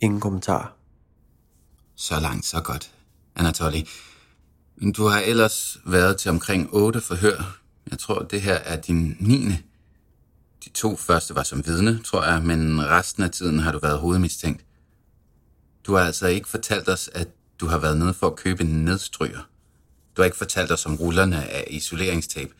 Ingen 0.00 0.20
kommentar. 0.20 0.76
Så 1.94 2.20
langt, 2.20 2.46
så 2.46 2.60
godt, 2.60 2.92
Anatoly. 3.34 3.82
Du 4.96 5.06
har 5.06 5.20
ellers 5.20 5.78
været 5.86 6.16
til 6.16 6.30
omkring 6.30 6.68
otte 6.72 7.00
forhør. 7.00 7.61
Jeg 7.92 7.98
tror, 7.98 8.22
det 8.22 8.42
her 8.42 8.54
er 8.54 8.80
din 8.80 9.16
9. 9.20 9.56
De 10.64 10.70
to 10.74 10.96
første 10.96 11.34
var 11.34 11.42
som 11.42 11.66
vidne, 11.66 12.02
tror 12.02 12.24
jeg, 12.24 12.42
men 12.42 12.86
resten 12.86 13.22
af 13.22 13.30
tiden 13.30 13.58
har 13.58 13.72
du 13.72 13.78
været 13.78 13.98
hovedmistænkt. 13.98 14.64
Du 15.86 15.94
har 15.94 16.04
altså 16.04 16.26
ikke 16.26 16.48
fortalt 16.48 16.88
os, 16.88 17.10
at 17.14 17.28
du 17.60 17.66
har 17.66 17.78
været 17.78 17.98
nede 17.98 18.14
for 18.14 18.26
at 18.26 18.36
købe 18.36 18.62
en 18.62 18.84
nedstryger. 18.84 19.48
Du 20.16 20.22
har 20.22 20.24
ikke 20.24 20.36
fortalt 20.36 20.72
os 20.72 20.86
om 20.86 20.96
rullerne 20.96 21.48
af 21.50 21.64
isoleringstape. 21.70 22.52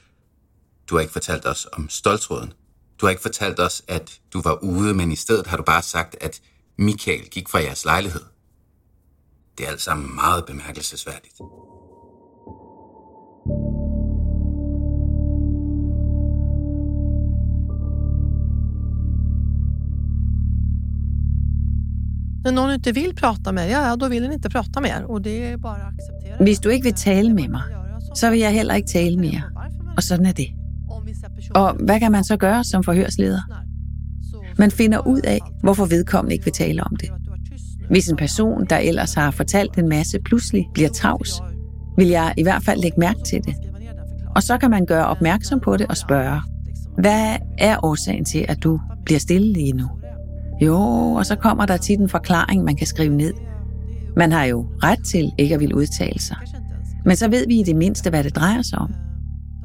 Du 0.86 0.94
har 0.94 1.00
ikke 1.00 1.12
fortalt 1.12 1.46
os 1.46 1.66
om 1.72 1.88
stoltråden. 1.88 2.52
Du 3.00 3.06
har 3.06 3.10
ikke 3.10 3.22
fortalt 3.22 3.60
os, 3.60 3.82
at 3.88 4.20
du 4.32 4.40
var 4.40 4.54
ude, 4.62 4.94
men 4.94 5.12
i 5.12 5.16
stedet 5.16 5.46
har 5.46 5.56
du 5.56 5.62
bare 5.62 5.82
sagt, 5.82 6.16
at 6.20 6.42
Michael 6.78 7.28
gik 7.28 7.48
fra 7.48 7.58
jeres 7.58 7.84
lejlighed. 7.84 8.22
Det 9.58 9.66
er 9.66 9.70
alt 9.70 9.82
sammen 9.82 10.14
meget 10.14 10.46
bemærkelsesværdigt. 10.46 11.34
När 22.44 22.52
någon 22.52 22.70
inte 22.70 22.92
vill 22.92 23.14
prata 23.14 23.52
med 23.52 23.70
ja, 23.70 23.96
då 23.96 24.08
vill 24.08 24.22
den 24.22 24.32
inte 24.32 24.50
prata 24.50 24.80
mer. 24.80 25.04
Och 25.04 25.22
det 25.22 25.52
är 25.52 25.56
bara 25.56 25.72
att 25.72 25.94
acceptera. 25.94 26.44
Hvis 26.44 26.60
du 26.60 26.70
ikke 26.70 26.84
vil 26.84 26.94
tale 26.94 27.34
med 27.34 27.48
mig, 27.48 27.62
så 28.14 28.30
vil 28.30 28.38
jeg 28.38 28.52
heller 28.52 28.74
ikke 28.74 28.88
tale 28.88 29.16
mere. 29.16 29.42
Og 29.96 30.02
sådan 30.02 30.26
er 30.26 30.32
det. 30.32 30.48
Og 31.54 31.74
hvad 31.74 32.00
kan 32.00 32.12
man 32.12 32.24
så 32.24 32.36
gøre 32.36 32.64
som 32.64 32.84
forhørsleder? 32.84 33.40
Man 34.58 34.70
finder 34.70 35.06
ud 35.06 35.20
af, 35.20 35.40
hvorfor 35.62 35.86
vedkommende 35.86 36.34
ikke 36.34 36.44
vil 36.44 36.52
tale 36.52 36.84
om 36.84 36.96
det. 36.96 37.10
Hvis 37.90 38.08
en 38.08 38.16
person, 38.16 38.66
der 38.70 38.76
ellers 38.76 39.14
har 39.14 39.30
fortalt 39.30 39.78
en 39.78 39.88
masse, 39.88 40.18
pludselig 40.24 40.66
bliver 40.74 40.88
tavs, 40.88 41.40
vil 41.96 42.08
jeg 42.08 42.34
i 42.36 42.42
hvert 42.42 42.62
fald 42.62 42.80
lægge 42.80 43.00
mærke 43.00 43.20
til 43.26 43.44
det. 43.44 43.54
Og 44.36 44.42
så 44.42 44.58
kan 44.58 44.70
man 44.70 44.86
gøre 44.86 45.06
opmærksom 45.06 45.60
på 45.60 45.76
det 45.76 45.86
og 45.86 45.96
spørge, 45.96 46.40
hvad 46.98 47.36
er 47.58 47.84
årsagen 47.84 48.24
til, 48.24 48.44
at 48.48 48.62
du 48.62 48.80
bliver 49.04 49.20
stille 49.20 49.52
lige 49.52 49.72
nu? 49.72 49.88
Jo, 50.66 50.78
og 51.12 51.26
så 51.26 51.36
kommer 51.36 51.66
der 51.66 51.76
tit 51.76 52.00
en 52.00 52.08
forklaring, 52.08 52.64
man 52.64 52.76
kan 52.76 52.86
skrive 52.86 53.16
ned. 53.16 53.32
Man 54.16 54.32
har 54.32 54.44
jo 54.44 54.66
ret 54.82 55.04
til 55.04 55.30
ikke 55.38 55.54
at 55.54 55.60
ville 55.60 55.76
udtale 55.76 56.20
sig. 56.20 56.36
Men 57.04 57.16
så 57.16 57.28
ved 57.28 57.46
vi 57.46 57.60
i 57.60 57.62
det 57.62 57.76
mindste, 57.76 58.10
hvad 58.10 58.24
det 58.24 58.36
drejer 58.36 58.62
sig 58.62 58.78
om. 58.78 58.94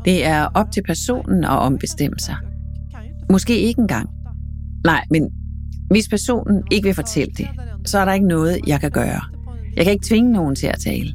Det 0.05 0.25
er 0.25 0.47
op 0.53 0.71
til 0.71 0.83
personen 0.83 1.43
at 1.43 1.49
ombestemme 1.49 2.19
sig. 2.19 2.35
Måske 3.31 3.59
ikke 3.59 3.81
engang. 3.81 4.09
Nej, 4.85 5.03
men 5.09 5.29
hvis 5.89 6.07
personen 6.09 6.63
ikke 6.71 6.85
vil 6.85 6.95
fortælle 6.95 7.33
det, 7.37 7.47
så 7.85 7.99
er 7.99 8.05
der 8.05 8.13
ikke 8.13 8.27
noget, 8.27 8.59
jeg 8.67 8.79
kan 8.79 8.91
gøre. 8.91 9.21
Jeg 9.75 9.85
kan 9.85 9.93
ikke 9.93 10.07
tvinge 10.07 10.31
nogen 10.31 10.55
til 10.55 10.67
at 10.67 10.79
tale. 10.79 11.13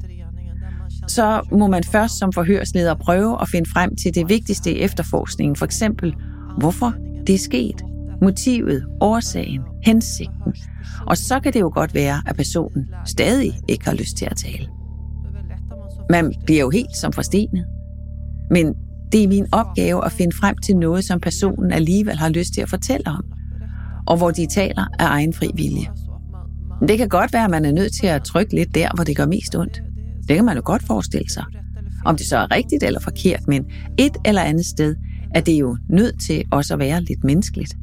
Så 1.09 1.49
må 1.53 1.67
man 1.67 1.85
først 1.85 2.19
som 2.19 2.33
forhørsleder 2.33 2.95
prøve 2.95 3.43
at 3.43 3.49
finde 3.49 3.71
frem 3.71 3.97
til 3.97 4.15
det 4.15 4.29
vigtigste 4.29 4.73
i 4.73 4.81
efterforskningen, 4.81 5.57
for 5.57 5.65
eksempel 5.65 6.15
hvorfor 6.59 6.95
det 7.27 7.35
er 7.35 7.39
sket, 7.39 7.85
motivet, 8.23 8.87
årsagen, 9.01 9.61
hensigten. 9.85 10.55
Og 11.07 11.17
så 11.17 11.41
kan 11.41 11.53
det 11.53 11.61
jo 11.61 11.71
godt 11.75 11.95
være, 11.95 12.23
at 12.27 12.37
personen 12.37 12.89
stadig 13.07 13.53
ikke 13.69 13.85
har 13.85 13.95
lyst 13.95 14.17
til 14.17 14.25
at 14.31 14.37
tale. 14.37 14.69
Man 16.11 16.35
bliver 16.45 16.61
jo 16.61 16.71
helt 16.71 16.97
som 16.97 17.13
forstenet. 17.13 17.65
Men 18.51 18.75
det 19.13 19.25
er 19.25 19.29
min 19.29 19.47
opgave 19.53 20.05
at 20.05 20.13
finde 20.13 20.37
frem 20.37 20.57
til 20.57 20.77
noget, 20.77 21.05
som 21.05 21.21
personen 21.21 21.73
alligevel 21.73 22.17
har 22.17 22.29
lyst 22.29 22.55
til 22.55 22.61
at 22.61 22.69
fortælle 22.69 23.07
om, 23.07 23.25
og 24.07 24.17
hvor 24.17 24.31
de 24.31 24.47
taler 24.47 24.85
af 24.99 25.07
egen 25.07 25.33
fri 25.33 25.51
vilje. 25.55 25.87
Det 26.89 26.99
kan 26.99 27.09
godt 27.09 27.33
være, 27.33 27.45
at 27.45 27.51
man 27.51 27.65
er 27.65 27.73
nødt 27.73 27.93
til 27.93 28.07
at 28.07 28.25
trykke 28.25 28.55
lidt 28.55 28.75
der, 28.75 28.89
hvor 28.95 29.05
det 29.05 29.17
gør 29.17 29.27
mest 29.27 29.57
ondt. 29.57 29.83
Det 30.29 30.37
kan 30.37 30.45
man 30.45 30.57
jo 30.57 30.63
godt 30.65 30.83
forestille 30.83 31.31
sig. 31.31 31.45
Om 32.05 32.17
det 32.17 32.27
så 32.27 32.37
er 32.37 32.55
rigtigt 32.55 32.83
eller 32.83 33.01
forkert, 33.01 33.49
men 33.49 33.65
et 33.99 34.17
eller 34.25 34.43
andet 34.43 34.67
sted 34.67 34.97
er 35.35 35.41
det 35.41 35.53
jo 35.53 35.77
nødt 35.89 36.21
til 36.21 36.45
også 36.51 36.75
at 36.75 36.81
være 36.81 37.03
lidt 37.03 37.25
menneskeligt. 37.25 37.77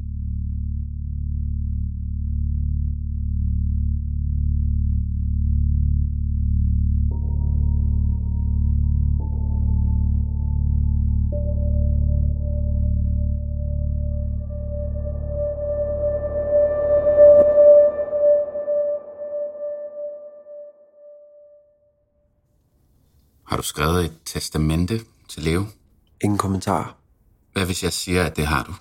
Du 23.59 23.63
skrevet 23.63 24.05
et 24.05 24.19
testamente 24.25 24.99
til 25.29 25.43
Leo? 25.43 25.65
Ingen 26.21 26.37
kommentar. 26.37 26.97
Hvad 27.53 27.65
hvis 27.65 27.83
jeg 27.83 27.93
siger, 27.93 28.23
at 28.23 28.35
det 28.35 28.47
har 28.47 28.63
du? 28.63 28.73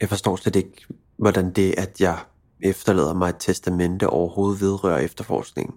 Jeg 0.00 0.08
forstår 0.08 0.36
slet 0.36 0.56
ikke, 0.56 0.86
hvordan 1.16 1.52
det, 1.52 1.74
at 1.78 2.00
jeg 2.00 2.18
efterlader 2.60 3.14
mig 3.14 3.28
et 3.28 3.36
testamente 3.38 4.08
overhovedet 4.08 4.60
vedrører 4.60 4.98
efterforskningen. 4.98 5.74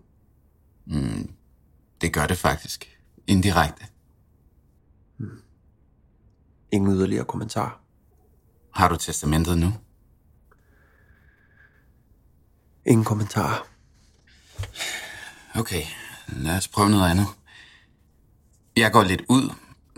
Mm, 0.86 1.32
det 2.02 2.14
gør 2.14 2.28
det 2.28 2.38
faktisk. 2.38 3.00
Indirekte. 3.28 3.86
Ingen 6.72 6.92
yderligere 6.92 7.26
kommentar. 7.26 7.82
Har 8.74 8.90
du 8.90 8.96
testamentet 8.96 9.58
nu? 9.58 9.74
Ingen 12.86 13.06
kommentar. 13.06 13.68
Okay, 15.56 15.84
lad 16.28 16.58
os 16.58 16.68
prøve 16.68 16.90
noget 16.90 17.12
andet. 17.12 17.28
Jeg 18.78 18.92
går 18.92 19.04
lidt 19.04 19.22
ud, 19.30 19.50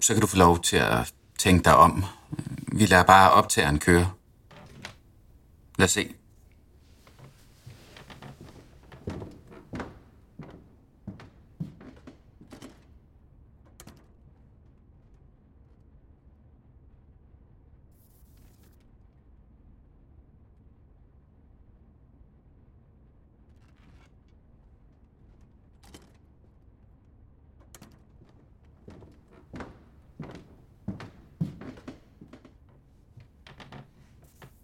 så 0.01 0.13
kan 0.13 0.21
du 0.21 0.27
få 0.27 0.37
lov 0.37 0.61
til 0.61 0.77
at 0.77 1.13
tænke 1.37 1.63
dig 1.63 1.75
om. 1.75 2.05
Vi 2.67 2.85
lader 2.85 3.03
bare 3.03 3.31
optageren 3.31 3.79
køre. 3.79 4.11
Lad 5.77 5.85
os 5.85 5.91
se. 5.91 6.13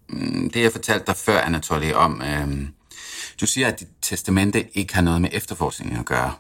Mm, 0.10 0.39
det 0.54 0.62
jeg 0.62 0.72
fortalte 0.72 1.06
dig 1.06 1.16
før, 1.16 1.42
Anatoly, 1.42 1.92
om... 1.92 2.22
Øh, 2.22 2.68
du 3.42 3.46
siger, 3.46 3.68
at 3.68 3.80
dit 3.80 3.88
testamente 4.02 4.78
ikke 4.78 4.96
har 4.96 5.02
noget 5.02 5.22
med 5.22 5.30
efterforskningen 5.34 6.00
at 6.00 6.06
gøre. 6.06 6.34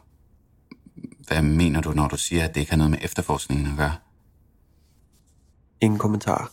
Hvad 1.27 1.41
mener 1.41 1.81
du, 1.81 1.91
når 1.91 2.07
du 2.07 2.17
siger, 2.17 2.43
at 2.43 2.55
det 2.55 2.59
ikke 2.59 2.71
har 2.71 2.77
noget 2.77 2.91
med 2.91 2.99
efterforskningen 3.01 3.71
at 3.71 3.77
gøre? 3.77 3.95
Ingen 5.81 5.99
kommentar. 5.99 6.51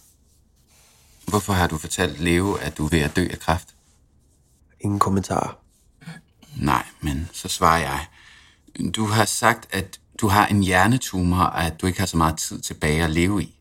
Hvorfor 1.26 1.52
har 1.52 1.66
du 1.66 1.78
fortalt 1.78 2.20
Leo, 2.20 2.52
at 2.52 2.78
du 2.78 2.84
er 2.84 2.88
ved 2.88 3.00
at 3.00 3.16
dø 3.16 3.26
af 3.30 3.38
kræft? 3.38 3.74
Ingen 4.80 4.98
kommentar. 4.98 5.58
Nej, 6.56 6.84
men 7.00 7.28
så 7.32 7.48
svarer 7.48 7.78
jeg. 7.78 8.06
Du 8.96 9.06
har 9.06 9.24
sagt, 9.24 9.74
at 9.74 10.00
du 10.20 10.28
har 10.28 10.46
en 10.46 10.62
hjernetumor, 10.62 11.42
og 11.44 11.64
at 11.64 11.80
du 11.80 11.86
ikke 11.86 11.98
har 11.98 12.06
så 12.06 12.16
meget 12.16 12.38
tid 12.38 12.60
tilbage 12.60 13.04
at 13.04 13.10
leve 13.10 13.42
i. 13.42 13.58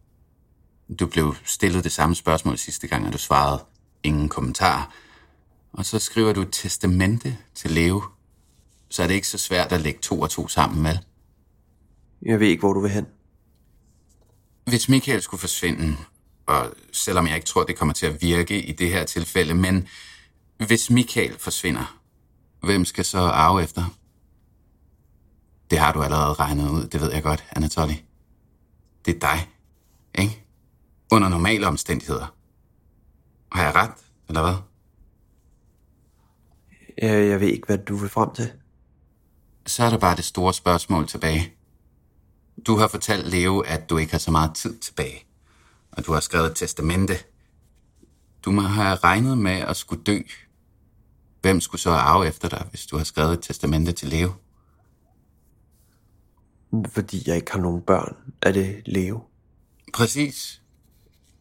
Du 0.99 1.07
blev 1.07 1.35
stillet 1.45 1.83
det 1.83 1.91
samme 1.91 2.15
spørgsmål 2.15 2.57
sidste 2.57 2.87
gang, 2.87 3.07
og 3.07 3.13
du 3.13 3.17
svarede 3.17 3.65
ingen 4.05 4.29
kommentar. 4.29 4.93
Og 5.73 5.85
så 5.85 5.99
skriver 5.99 6.33
du 6.33 6.41
et 6.41 6.49
testamente 6.51 7.37
til 7.55 7.71
Leo. 7.71 8.03
Så 8.89 9.03
er 9.03 9.07
det 9.07 9.13
ikke 9.13 9.27
så 9.27 9.37
svært 9.37 9.71
at 9.71 9.81
lægge 9.81 9.99
to 9.99 10.21
og 10.21 10.29
to 10.29 10.47
sammen, 10.47 10.83
vel? 10.83 10.99
Jeg 12.21 12.39
ved 12.39 12.47
ikke, 12.47 12.59
hvor 12.59 12.73
du 12.73 12.81
vil 12.81 12.91
hen. 12.91 13.05
Hvis 14.65 14.89
Michael 14.89 15.21
skulle 15.21 15.41
forsvinde, 15.41 15.97
og 16.45 16.73
selvom 16.91 17.27
jeg 17.27 17.35
ikke 17.35 17.47
tror, 17.47 17.63
det 17.63 17.77
kommer 17.77 17.93
til 17.93 18.05
at 18.05 18.21
virke 18.21 18.61
i 18.61 18.71
det 18.71 18.89
her 18.89 19.05
tilfælde, 19.05 19.53
men 19.53 19.87
hvis 20.57 20.89
Michael 20.89 21.39
forsvinder, 21.39 21.99
hvem 22.61 22.85
skal 22.85 23.05
så 23.05 23.19
arve 23.19 23.63
efter? 23.63 23.83
Det 25.69 25.79
har 25.79 25.93
du 25.93 26.01
allerede 26.01 26.33
regnet 26.33 26.69
ud, 26.69 26.87
det 26.87 27.01
ved 27.01 27.11
jeg 27.13 27.23
godt, 27.23 27.43
Anatoly. 27.55 27.93
Det 29.05 29.15
er 29.15 29.19
dig, 29.19 29.49
ikke? 30.17 30.43
Under 31.11 31.29
normale 31.29 31.67
omstændigheder. 31.67 32.35
Har 33.51 33.63
jeg 33.63 33.75
ret, 33.75 33.93
eller 34.27 34.41
hvad? 34.41 34.55
Jeg, 36.97 37.29
jeg 37.29 37.39
ved 37.39 37.47
ikke, 37.47 37.65
hvad 37.65 37.77
du 37.77 37.95
vil 37.95 38.09
frem 38.09 38.29
til. 38.35 38.51
Så 39.65 39.83
er 39.83 39.89
der 39.89 39.97
bare 39.97 40.15
det 40.15 40.25
store 40.25 40.53
spørgsmål 40.53 41.07
tilbage. 41.07 41.53
Du 42.67 42.77
har 42.77 42.87
fortalt 42.87 43.27
Leo, 43.27 43.59
at 43.59 43.89
du 43.89 43.97
ikke 43.97 44.11
har 44.11 44.19
så 44.19 44.31
meget 44.31 44.55
tid 44.55 44.79
tilbage. 44.79 45.25
Og 45.91 46.05
du 46.05 46.13
har 46.13 46.19
skrevet 46.19 46.49
et 46.49 46.55
testamente. 46.55 47.13
Du 48.45 48.51
må 48.51 48.61
have 48.61 48.95
regnet 48.95 49.37
med 49.37 49.51
at 49.51 49.77
skulle 49.77 50.03
dø. 50.03 50.19
Hvem 51.41 51.61
skulle 51.61 51.81
så 51.81 51.89
arve 51.89 52.27
efter 52.27 52.49
dig, 52.49 52.67
hvis 52.69 52.85
du 52.85 52.97
har 52.97 53.03
skrevet 53.03 53.33
et 53.33 53.43
testamente 53.43 53.91
til 53.91 54.07
Leo? 54.07 54.31
Fordi 56.87 57.23
jeg 57.27 57.35
ikke 57.35 57.51
har 57.51 57.59
nogen 57.59 57.81
børn. 57.81 58.15
Er 58.41 58.51
det 58.51 58.81
Leo? 58.85 59.23
Præcis. 59.93 60.61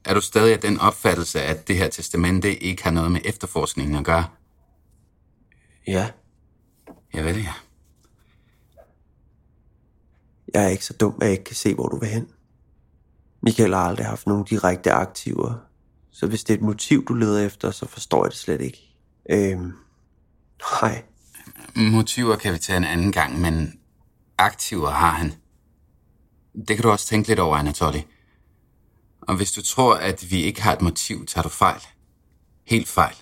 Er 0.05 0.15
du 0.15 0.21
stadig 0.21 0.53
af 0.53 0.61
den 0.61 0.81
opfattelse, 0.81 1.43
at 1.43 1.69
det 1.69 1.77
her 1.77 1.89
testamente 1.89 2.57
ikke 2.57 2.85
har 2.85 2.91
noget 2.91 3.13
med 3.13 3.21
efterforskningen 3.25 3.97
at 3.97 4.05
gøre? 4.05 4.25
Ja. 5.87 6.11
Jeg 7.13 7.25
ved 7.25 7.35
det, 7.35 7.45
ja. 7.45 7.53
Jeg 10.55 10.65
er 10.65 10.69
ikke 10.69 10.85
så 10.85 10.93
dum, 10.93 11.19
at 11.21 11.27
jeg 11.27 11.33
ikke 11.33 11.45
kan 11.45 11.57
se, 11.57 11.75
hvor 11.75 11.89
du 11.89 11.99
vil 11.99 12.09
hen. 12.09 12.29
Michael 13.43 13.75
har 13.75 13.81
aldrig 13.81 14.07
haft 14.07 14.27
nogen 14.27 14.45
direkte 14.45 14.93
aktiver. 14.93 15.55
Så 16.11 16.27
hvis 16.27 16.45
det 16.45 16.55
er 16.55 16.59
et 16.59 16.65
motiv, 16.65 17.05
du 17.05 17.15
leder 17.15 17.47
efter, 17.47 17.71
så 17.71 17.89
forstår 17.89 18.25
jeg 18.25 18.31
det 18.31 18.39
slet 18.39 18.61
ikke. 18.61 18.97
Øhm, 19.31 19.73
nej. 20.83 21.03
Motiver 21.77 22.37
kan 22.37 22.53
vi 22.53 22.59
tage 22.59 22.77
en 22.77 22.85
anden 22.85 23.13
gang, 23.13 23.41
men 23.41 23.81
aktiver 24.39 24.91
har 24.91 25.11
han. 25.11 25.33
Det 26.69 26.77
kan 26.77 26.83
du 26.83 26.91
også 26.91 27.07
tænke 27.07 27.29
lidt 27.29 27.39
over, 27.39 27.57
Anatoly. 27.57 27.99
Og 29.27 29.37
hvis 29.37 29.53
du 29.53 29.63
tror, 29.63 29.95
at 29.95 30.31
vi 30.31 30.43
ikke 30.43 30.63
har 30.63 30.73
et 30.73 30.83
motiv, 30.83 31.27
tager 31.27 31.43
du 31.43 31.49
fejl. 31.49 31.81
Helt 32.65 32.89
fejl. 32.89 33.15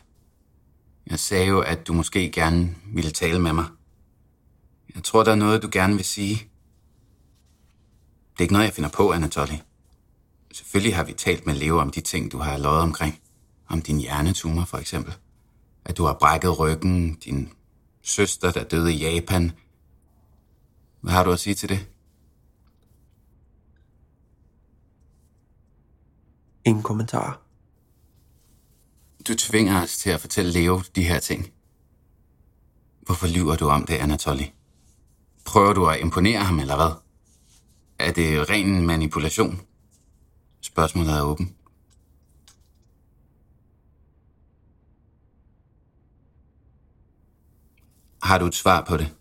Jeg 1.07 1.19
sagde 1.19 1.47
jo, 1.47 1.61
at 1.61 1.87
du 1.87 1.93
måske 1.93 2.31
gerne 2.31 2.75
ville 2.87 3.11
tale 3.11 3.39
med 3.39 3.53
mig. 3.53 3.67
Jeg 4.95 5.05
tror, 5.05 5.25
der 5.25 5.31
er 5.31 5.37
noget, 5.37 5.63
du 5.63 5.69
gerne 5.73 5.95
vil 5.95 6.05
sige. 6.05 6.35
Det 8.33 8.39
er 8.39 8.43
ikke 8.43 8.53
noget, 8.53 8.67
jeg 8.67 8.75
finder 8.75 8.91
på, 8.91 9.11
Anatoly. 9.11 9.57
Selvfølgelig 10.53 10.97
har 10.97 11.05
vi 11.05 11.13
talt 11.13 11.47
med 11.47 11.55
Leo 11.55 11.79
om 11.79 11.91
de 11.91 12.01
ting, 12.01 12.33
du 12.33 12.39
har 12.39 12.59
lovet 12.59 12.81
omkring. 12.81 13.21
Om 13.69 13.83
din 13.83 13.99
hjernetumor, 13.99 14.65
for 14.65 14.79
eksempel. 14.79 15.15
At 15.85 15.97
du 15.97 16.05
har 16.05 16.17
brækket 16.21 16.59
ryggen, 16.59 17.15
din 17.15 17.53
søster, 18.03 18.53
der 18.53 18.65
døde 18.65 18.95
i 18.95 18.97
Japan. 18.97 19.53
Hvad 21.01 21.13
har 21.13 21.25
du 21.25 21.33
at 21.33 21.41
sige 21.41 21.55
til 21.55 21.69
det? 21.69 21.87
Ingen 26.65 26.83
kommentar. 26.83 27.41
Du 29.29 29.35
tvinger 29.35 29.83
os 29.83 29.99
til 29.99 30.11
at 30.11 30.21
fortælle 30.21 30.53
Leo 30.53 30.83
de 30.97 31.05
her 31.05 31.19
ting. 31.21 31.53
Hvorfor 33.03 33.27
lyver 33.27 33.57
du 33.57 33.69
om 33.69 33.87
det, 33.87 33.95
Anatoly? 33.95 34.45
Prøver 35.45 35.73
du 35.73 35.87
at 35.87 36.01
imponere 36.01 36.45
ham, 36.45 36.59
eller 36.61 36.77
hvad? 36.77 36.93
Er 37.99 38.13
det 38.13 38.51
ren 38.51 38.87
manipulation? 38.87 39.61
Spørgsmålet 40.61 41.13
er 41.13 41.23
åben. 41.23 41.57
Har 48.23 48.39
du 48.39 48.47
et 48.47 48.55
svar 48.55 48.85
på 48.85 48.97
det? 48.97 49.15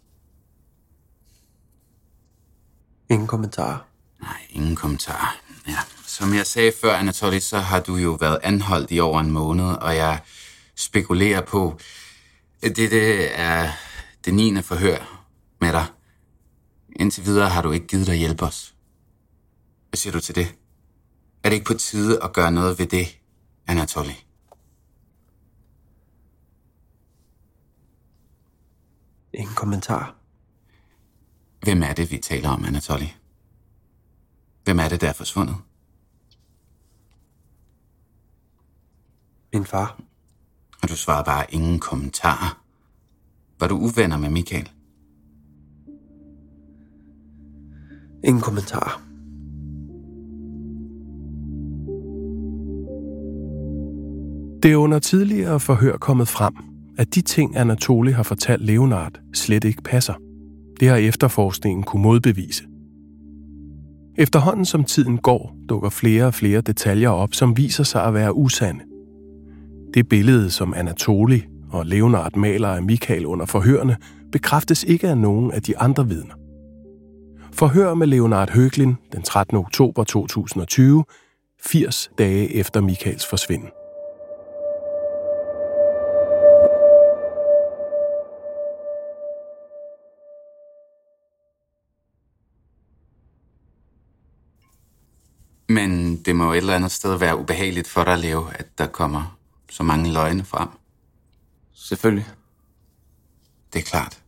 Ingen 3.10 3.28
kommentar. 3.28 3.88
Nej, 4.22 4.48
ingen 4.50 4.76
kommentar. 4.76 5.36
Ja. 5.68 5.78
Som 6.18 6.34
jeg 6.34 6.48
sagde 6.48 6.72
før, 6.82 6.94
Anatoly, 6.94 7.40
så 7.40 7.60
har 7.60 7.80
du 7.80 7.96
jo 7.96 8.12
været 8.12 8.40
anholdt 8.44 8.92
i 8.92 9.00
over 9.00 9.20
en 9.20 9.32
måned, 9.32 9.66
og 9.66 9.96
jeg 9.96 10.22
spekulerer 10.76 11.42
på, 11.42 11.80
at 12.62 12.76
det, 12.76 13.40
er 13.40 13.72
det 14.26 14.34
9. 14.34 14.62
forhør 14.62 15.28
med 15.62 15.74
dig. 15.74 15.86
Indtil 16.96 17.26
videre 17.26 17.50
har 17.50 17.62
du 17.62 17.72
ikke 17.72 17.88
givet 17.88 18.08
dig 18.08 18.16
hjælpe 18.16 18.46
os. 18.46 18.76
Hvad 19.90 19.98
siger 19.98 20.14
du 20.14 20.20
til 20.20 20.36
det? 20.36 20.56
Er 21.44 21.50
det 21.50 21.56
ikke 21.56 21.66
på 21.66 21.74
tide 21.74 22.24
at 22.24 22.34
gøre 22.34 22.52
noget 22.52 22.80
ved 22.80 22.88
det, 22.88 23.20
Anatoly? 23.68 24.16
Ingen 29.34 29.56
kommentar. 29.56 30.16
Hvem 31.62 31.84
er 31.84 31.94
det, 31.94 32.12
vi 32.12 32.18
taler 32.18 32.50
om, 32.50 32.66
Anatoly? 32.66 33.08
Hvem 34.64 34.80
er 34.80 34.90
det, 34.90 35.02
der 35.02 35.10
er 35.10 35.14
forsvundet? 35.14 35.56
Min 39.54 39.66
far. 39.66 40.02
Og 40.84 40.90
du 40.90 40.96
svarede 40.96 41.26
bare 41.26 41.46
ingen 41.54 41.80
kommentarer. 41.80 42.62
Var 43.60 43.68
du 43.68 43.76
uvenner 43.76 44.18
med 44.18 44.30
Michael? 44.30 44.70
Ingen 48.24 48.42
kommentar. 48.42 49.02
Det 54.64 54.72
er 54.72 54.76
under 54.76 55.00
tidligere 55.00 55.60
forhør 55.60 55.98
kommet 55.98 56.28
frem, 56.28 56.54
at 56.98 57.16
de 57.16 57.22
ting, 57.22 57.58
Anatoli 57.58 58.12
har 58.12 58.24
fortalt 58.24 58.66
Leonard, 58.66 59.20
slet 59.34 59.64
ikke 59.64 59.82
passer. 59.82 60.14
Det 60.80 60.90
har 60.90 60.96
efterforskningen 60.96 61.84
kunne 61.84 62.04
modbevise. 62.04 62.64
Efterhånden 64.18 64.66
som 64.66 64.84
tiden 64.84 65.18
går, 65.18 65.56
dukker 65.70 65.90
flere 65.90 66.26
og 66.26 66.34
flere 66.34 66.62
detaljer 66.62 67.10
op, 67.10 67.34
som 67.34 67.58
viser 67.58 67.84
sig 67.84 68.04
at 68.04 68.14
være 68.14 68.36
usande. 68.36 68.91
Det 69.94 70.10
billede, 70.10 70.52
som 70.52 70.74
Anatoli 70.74 71.46
og 71.72 71.86
Leonard 71.86 72.36
maler 72.36 72.70
af 72.70 72.84
Michael 72.84 73.26
under 73.26 73.46
forhørene, 73.46 73.98
bekræftes 74.32 74.84
ikke 74.84 75.10
af 75.10 75.18
nogen 75.18 75.52
af 75.52 75.62
de 75.62 75.78
andre 75.78 76.08
vidner. 76.08 76.34
Forhør 77.54 77.94
med 77.94 78.08
Leonard 78.08 78.50
Høglin 78.50 78.96
den 79.12 79.22
13. 79.22 79.58
oktober 79.58 80.04
2020, 80.04 81.04
80 81.64 82.12
dage 82.18 82.56
efter 82.56 82.82
Michaels 82.82 83.28
forsvinden. 83.28 83.70
Men 95.70 96.16
det 96.16 96.36
må 96.36 96.44
jo 96.44 96.52
et 96.52 96.58
eller 96.58 96.76
andet 96.76 96.92
sted 96.92 97.18
være 97.20 97.40
ubehageligt 97.40 97.88
for 97.88 98.04
dig, 98.04 98.18
Leo, 98.18 98.46
at 98.56 98.68
der 98.78 98.88
kommer 98.88 99.41
så 99.72 99.84
mange 99.84 100.14
løgne 100.14 100.46
frem. 100.46 100.70
Selvfølgelig. 101.74 102.28
Det 103.74 103.80
er 103.80 103.84
klart. 103.84 104.22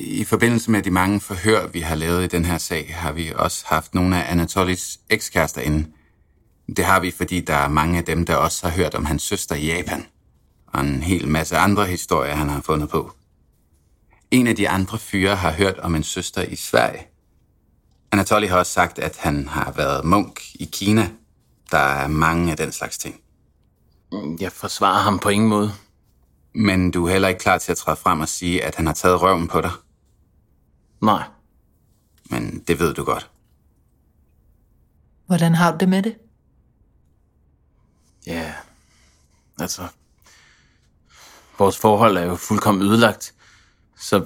I 0.00 0.24
forbindelse 0.24 0.70
med 0.70 0.82
de 0.82 0.90
mange 0.90 1.20
forhør, 1.20 1.66
vi 1.66 1.80
har 1.80 1.94
lavet 1.94 2.24
i 2.24 2.26
den 2.26 2.44
her 2.44 2.58
sag, 2.58 2.94
har 2.94 3.12
vi 3.12 3.32
også 3.34 3.64
haft 3.66 3.94
nogle 3.94 4.24
af 4.24 4.32
Anatolis 4.32 5.00
ekskærester 5.10 5.60
inde. 5.60 5.88
Det 6.76 6.84
har 6.84 7.00
vi, 7.00 7.10
fordi 7.10 7.40
der 7.40 7.54
er 7.54 7.68
mange 7.68 7.98
af 7.98 8.04
dem, 8.04 8.26
der 8.26 8.36
også 8.36 8.68
har 8.68 8.76
hørt 8.76 8.94
om 8.94 9.04
hans 9.04 9.22
søster 9.22 9.54
i 9.54 9.66
Japan. 9.66 10.06
Og 10.66 10.80
en 10.80 11.02
hel 11.02 11.28
masse 11.28 11.56
andre 11.56 11.86
historier, 11.86 12.34
han 12.34 12.48
har 12.48 12.60
fundet 12.60 12.88
på. 12.88 13.12
En 14.30 14.46
af 14.46 14.56
de 14.56 14.68
andre 14.68 14.98
fyre 14.98 15.36
har 15.36 15.52
hørt 15.52 15.78
om 15.78 15.94
en 15.94 16.02
søster 16.02 16.42
i 16.42 16.56
Sverige. 16.56 17.06
Anatoly 18.12 18.46
har 18.46 18.58
også 18.58 18.72
sagt, 18.72 18.98
at 18.98 19.16
han 19.16 19.48
har 19.48 19.72
været 19.72 20.04
munk 20.04 20.54
i 20.54 20.68
Kina. 20.72 21.10
Der 21.70 21.78
er 21.78 22.08
mange 22.08 22.50
af 22.50 22.56
den 22.56 22.72
slags 22.72 22.98
ting. 22.98 23.20
Jeg 24.40 24.52
forsvarer 24.52 25.02
ham 25.02 25.18
på 25.18 25.28
ingen 25.28 25.48
måde. 25.48 25.72
Men 26.54 26.90
du 26.90 27.06
er 27.06 27.12
heller 27.12 27.28
ikke 27.28 27.40
klar 27.40 27.58
til 27.58 27.72
at 27.72 27.78
træde 27.78 27.96
frem 27.96 28.20
og 28.20 28.28
sige, 28.28 28.64
at 28.64 28.74
han 28.74 28.86
har 28.86 28.94
taget 28.94 29.22
røven 29.22 29.48
på 29.48 29.60
dig? 29.60 29.70
Nej. 31.02 31.24
Men 32.30 32.64
det 32.68 32.78
ved 32.78 32.94
du 32.94 33.04
godt. 33.04 33.30
Hvordan 35.26 35.54
har 35.54 35.72
du 35.72 35.78
det 35.78 35.88
med 35.88 36.02
det? 36.02 36.16
Ja, 38.26 38.54
altså... 39.60 39.88
Vores 41.58 41.78
forhold 41.78 42.16
er 42.16 42.24
jo 42.24 42.36
fuldkommen 42.36 42.82
ødelagt. 42.82 43.34
Så 43.96 44.24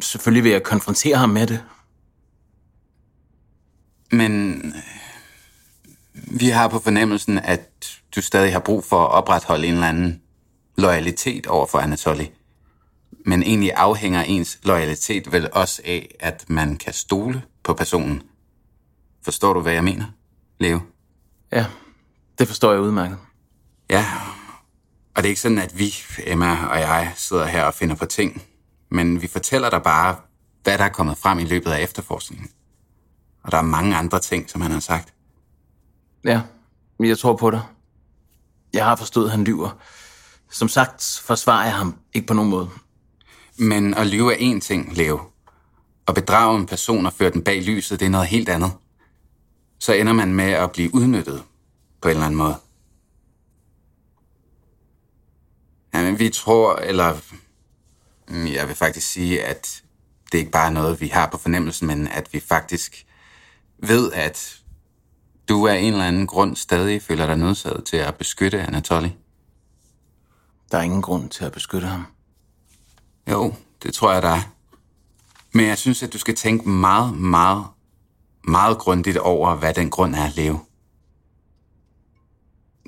selvfølgelig 0.00 0.44
vil 0.44 0.52
jeg 0.52 0.62
konfrontere 0.62 1.16
ham 1.16 1.28
med 1.30 1.46
det. 1.46 1.64
Men 4.12 4.62
vi 6.38 6.48
har 6.48 6.68
på 6.68 6.78
fornemmelsen, 6.78 7.38
at 7.38 8.00
du 8.16 8.22
stadig 8.22 8.52
har 8.52 8.60
brug 8.60 8.84
for 8.84 9.04
at 9.04 9.10
opretholde 9.10 9.66
en 9.66 9.74
eller 9.74 9.88
anden 9.88 10.22
loyalitet 10.76 11.46
over 11.46 11.66
for 11.66 11.78
Anatoly. 11.78 12.24
Men 13.26 13.42
egentlig 13.42 13.72
afhænger 13.72 14.22
ens 14.22 14.58
loyalitet 14.62 15.32
vel 15.32 15.48
også 15.52 15.82
af, 15.84 16.14
at 16.20 16.44
man 16.48 16.76
kan 16.76 16.92
stole 16.92 17.42
på 17.62 17.74
personen. 17.74 18.22
Forstår 19.24 19.52
du, 19.52 19.60
hvad 19.60 19.72
jeg 19.72 19.84
mener, 19.84 20.04
Leo? 20.60 20.80
Ja, 21.52 21.66
det 22.38 22.48
forstår 22.48 22.72
jeg 22.72 22.80
udmærket. 22.80 23.18
Ja, 23.90 24.06
og 25.14 25.22
det 25.22 25.24
er 25.24 25.28
ikke 25.28 25.40
sådan, 25.40 25.58
at 25.58 25.78
vi, 25.78 25.94
Emma 26.26 26.66
og 26.66 26.80
jeg, 26.80 27.12
sidder 27.16 27.46
her 27.46 27.64
og 27.64 27.74
finder 27.74 27.94
på 27.94 28.06
ting. 28.06 28.42
Men 28.90 29.22
vi 29.22 29.26
fortæller 29.26 29.70
dig 29.70 29.82
bare, 29.82 30.16
hvad 30.62 30.78
der 30.78 30.84
er 30.84 30.88
kommet 30.88 31.18
frem 31.18 31.38
i 31.38 31.44
løbet 31.44 31.70
af 31.70 31.82
efterforskningen. 31.82 32.50
Og 33.44 33.52
der 33.52 33.58
er 33.58 33.62
mange 33.62 33.96
andre 33.96 34.20
ting, 34.20 34.50
som 34.50 34.60
han 34.60 34.70
har 34.70 34.80
sagt. 34.80 35.14
Ja, 36.24 36.42
jeg 37.00 37.18
tror 37.18 37.36
på 37.36 37.50
dig. 37.50 37.62
Jeg 38.72 38.84
har 38.84 38.96
forstået, 38.96 39.24
at 39.24 39.30
han 39.30 39.44
lyver. 39.44 39.70
Som 40.50 40.68
sagt 40.68 41.22
forsvarer 41.24 41.64
jeg 41.64 41.74
ham 41.74 41.98
ikke 42.12 42.26
på 42.26 42.34
nogen 42.34 42.50
måde. 42.50 42.70
Men 43.58 43.94
at 43.94 44.06
lyve 44.06 44.34
er 44.34 44.54
én 44.54 44.60
ting, 44.60 44.96
Leo. 44.96 45.20
At 46.08 46.14
bedrage 46.14 46.58
en 46.58 46.66
person 46.66 47.06
og 47.06 47.12
føre 47.12 47.30
den 47.30 47.42
bag 47.44 47.62
lyset, 47.62 48.00
det 48.00 48.06
er 48.06 48.10
noget 48.10 48.26
helt 48.26 48.48
andet. 48.48 48.72
Så 49.78 49.92
ender 49.92 50.12
man 50.12 50.34
med 50.34 50.50
at 50.52 50.72
blive 50.72 50.94
udnyttet 50.94 51.42
på 52.00 52.08
en 52.08 52.10
eller 52.10 52.26
anden 52.26 52.38
måde. 52.38 52.56
Jamen, 55.94 56.18
vi 56.18 56.28
tror, 56.28 56.76
eller 56.76 57.18
mm, 58.28 58.46
jeg 58.46 58.68
vil 58.68 58.76
faktisk 58.76 59.06
sige, 59.06 59.44
at 59.44 59.82
det 60.32 60.38
ikke 60.38 60.50
bare 60.50 60.66
er 60.66 60.72
noget, 60.72 61.00
vi 61.00 61.08
har 61.08 61.28
på 61.28 61.38
fornemmelsen, 61.38 61.86
men 61.86 62.08
at 62.08 62.32
vi 62.32 62.40
faktisk 62.40 63.06
ved, 63.78 64.12
at 64.12 64.61
du 65.48 65.66
af 65.66 65.76
en 65.76 65.92
eller 65.92 66.04
anden 66.04 66.26
grund 66.26 66.56
stadig 66.56 67.02
føler 67.02 67.26
dig 67.26 67.36
nødsaget 67.36 67.84
til 67.84 67.96
at 67.96 68.14
beskytte 68.14 68.62
Anatoly. 68.62 69.08
Der 70.70 70.78
er 70.78 70.82
ingen 70.82 71.02
grund 71.02 71.30
til 71.30 71.44
at 71.44 71.52
beskytte 71.52 71.86
ham. 71.86 72.06
Jo, 73.30 73.54
det 73.82 73.94
tror 73.94 74.12
jeg, 74.12 74.22
der 74.22 74.28
er. 74.28 74.42
Men 75.52 75.66
jeg 75.66 75.78
synes, 75.78 76.02
at 76.02 76.12
du 76.12 76.18
skal 76.18 76.34
tænke 76.34 76.68
meget, 76.68 77.14
meget, 77.18 77.66
meget 78.44 78.78
grundigt 78.78 79.16
over, 79.16 79.54
hvad 79.54 79.74
den 79.74 79.90
grund 79.90 80.14
er 80.14 80.24
at 80.24 80.36
leve. 80.36 80.60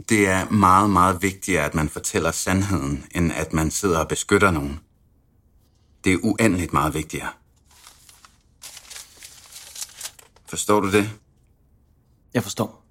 Det 0.09 0.29
er 0.29 0.51
meget, 0.51 0.91
meget 0.91 1.23
vigtigere, 1.23 1.65
at 1.65 1.75
man 1.75 1.89
fortæller 1.89 2.31
sandheden, 2.31 3.07
end 3.15 3.33
at 3.33 3.53
man 3.53 3.71
sidder 3.71 3.99
og 3.99 4.09
beskytter 4.09 4.51
nogen. 4.51 4.81
Det 6.05 6.13
er 6.13 6.19
uendeligt 6.23 6.73
meget 6.73 6.95
vigtigere. 6.95 7.29
Forstår 10.49 10.81
du 10.81 10.93
det? 10.93 11.11
Jeg 12.35 12.43
forstår. 12.43 12.85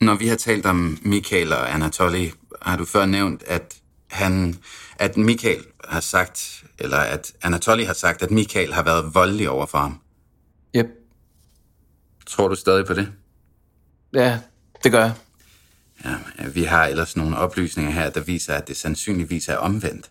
Når 0.00 0.14
vi 0.14 0.28
har 0.28 0.36
talt 0.36 0.66
om 0.66 0.98
Michael 1.02 1.52
og 1.52 1.74
Anatoly, 1.74 2.30
har 2.62 2.76
du 2.76 2.84
før 2.84 3.06
nævnt, 3.06 3.42
at 3.46 3.76
han, 4.10 4.58
at 4.98 5.16
Michael 5.16 5.64
har 5.84 6.00
sagt, 6.00 6.64
eller 6.78 6.98
at 6.98 7.32
Anatoly 7.42 7.84
har 7.84 7.92
sagt, 7.92 8.22
at 8.22 8.30
Michael 8.30 8.72
har 8.72 8.82
været 8.82 9.14
voldelig 9.14 9.50
over 9.50 9.66
for 9.66 9.78
ham. 9.78 10.00
Yep. 10.76 10.86
Tror 12.26 12.48
du 12.48 12.54
stadig 12.54 12.86
på 12.86 12.94
det? 12.94 13.12
Ja, 14.12 14.40
det 14.84 14.92
gør 14.92 15.00
jeg. 15.00 15.14
Ja, 16.04 16.48
vi 16.48 16.64
har 16.64 16.86
ellers 16.86 17.16
nogle 17.16 17.36
oplysninger 17.36 17.92
her, 17.92 18.10
der 18.10 18.20
viser, 18.20 18.54
at 18.54 18.68
det 18.68 18.76
sandsynligvis 18.76 19.48
er 19.48 19.56
omvendt. 19.56 20.10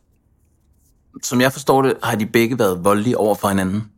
Som 1.24 1.42
jeg 1.42 1.54
forstår 1.54 1.82
det, 1.82 1.98
har 2.04 2.16
de 2.16 2.26
begge 2.26 2.60
været 2.60 2.84
voldelige 2.84 3.18
over 3.18 3.36
for 3.36 3.48
hinanden. 3.48 3.92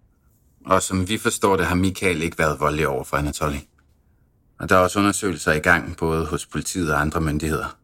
Og 0.65 0.83
som 0.83 1.09
vi 1.09 1.17
forstår 1.17 1.57
det, 1.57 1.65
har 1.65 1.75
Michael 1.75 2.21
ikke 2.21 2.39
været 2.39 2.59
voldelig 2.59 2.87
over 2.87 3.03
for 3.03 3.17
Anatoly. 3.17 3.57
Og 4.59 4.69
der 4.69 4.75
er 4.75 4.79
også 4.79 4.99
undersøgelser 4.99 5.51
i 5.51 5.59
gang, 5.59 5.97
både 5.97 6.25
hos 6.25 6.45
politiet 6.45 6.93
og 6.93 7.01
andre 7.01 7.21
myndigheder. 7.21 7.77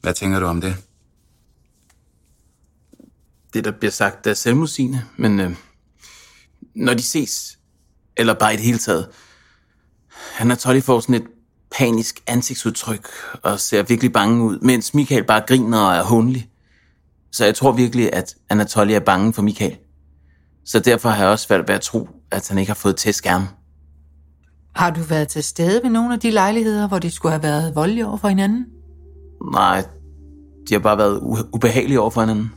Hvad 0.00 0.14
tænker 0.14 0.40
du 0.40 0.46
om 0.46 0.60
det? 0.60 0.76
Det, 3.54 3.64
der 3.64 3.70
bliver 3.70 3.90
sagt, 3.90 4.26
er 4.26 4.34
selvmodsigende, 4.34 5.04
men 5.16 5.40
øh, 5.40 5.56
når 6.74 6.94
de 6.94 7.02
ses, 7.02 7.58
eller 8.16 8.34
bare 8.34 8.54
i 8.54 8.56
det 8.56 8.64
hele 8.64 8.78
taget, 8.78 9.08
Anatoly 10.38 10.80
får 10.80 11.00
sådan 11.00 11.14
et 11.14 11.26
panisk 11.70 12.22
ansigtsudtryk 12.26 13.08
og 13.42 13.60
ser 13.60 13.82
virkelig 13.82 14.12
bange 14.12 14.44
ud, 14.44 14.58
mens 14.58 14.94
Michael 14.94 15.24
bare 15.24 15.42
griner 15.46 15.78
og 15.78 15.96
er 15.96 16.02
hundelig. 16.02 16.50
Så 17.32 17.44
jeg 17.44 17.54
tror 17.54 17.72
virkelig, 17.72 18.12
at 18.12 18.34
Anatoly 18.48 18.92
er 18.92 19.00
bange 19.00 19.32
for 19.32 19.42
Michael. 19.42 19.78
Så 20.64 20.80
derfor 20.80 21.08
har 21.08 21.22
jeg 21.22 21.32
også 21.32 21.48
valgt 21.48 21.70
at 21.70 21.80
tro, 21.80 22.08
at 22.30 22.48
han 22.48 22.58
ikke 22.58 22.70
har 22.70 22.74
fået 22.74 22.96
til 22.96 23.14
skærm. 23.14 23.48
Har 24.74 24.90
du 24.90 25.00
været 25.00 25.28
til 25.28 25.42
stede 25.44 25.80
ved 25.82 25.90
nogle 25.90 26.14
af 26.14 26.20
de 26.20 26.30
lejligheder, 26.30 26.88
hvor 26.88 26.98
de 26.98 27.10
skulle 27.10 27.32
have 27.32 27.42
været 27.42 27.74
voldelige 27.74 28.06
over 28.06 28.16
for 28.16 28.28
hinanden? 28.28 28.66
Nej, 29.52 29.84
de 30.68 30.74
har 30.74 30.78
bare 30.80 30.98
været 30.98 31.20
u- 31.20 31.48
ubehagelige 31.52 32.00
over 32.00 32.10
for 32.10 32.20
hinanden. 32.20 32.52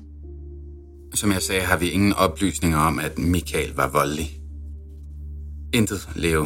Som 1.13 1.32
jeg 1.32 1.41
sagde, 1.41 1.62
har 1.62 1.78
vi 1.78 1.89
ingen 1.89 2.13
oplysninger 2.13 2.78
om, 2.78 2.99
at 2.99 3.17
Michael 3.19 3.73
var 3.75 3.89
voldelig. 3.89 4.30
Intet, 5.73 6.10
Leo. 6.15 6.45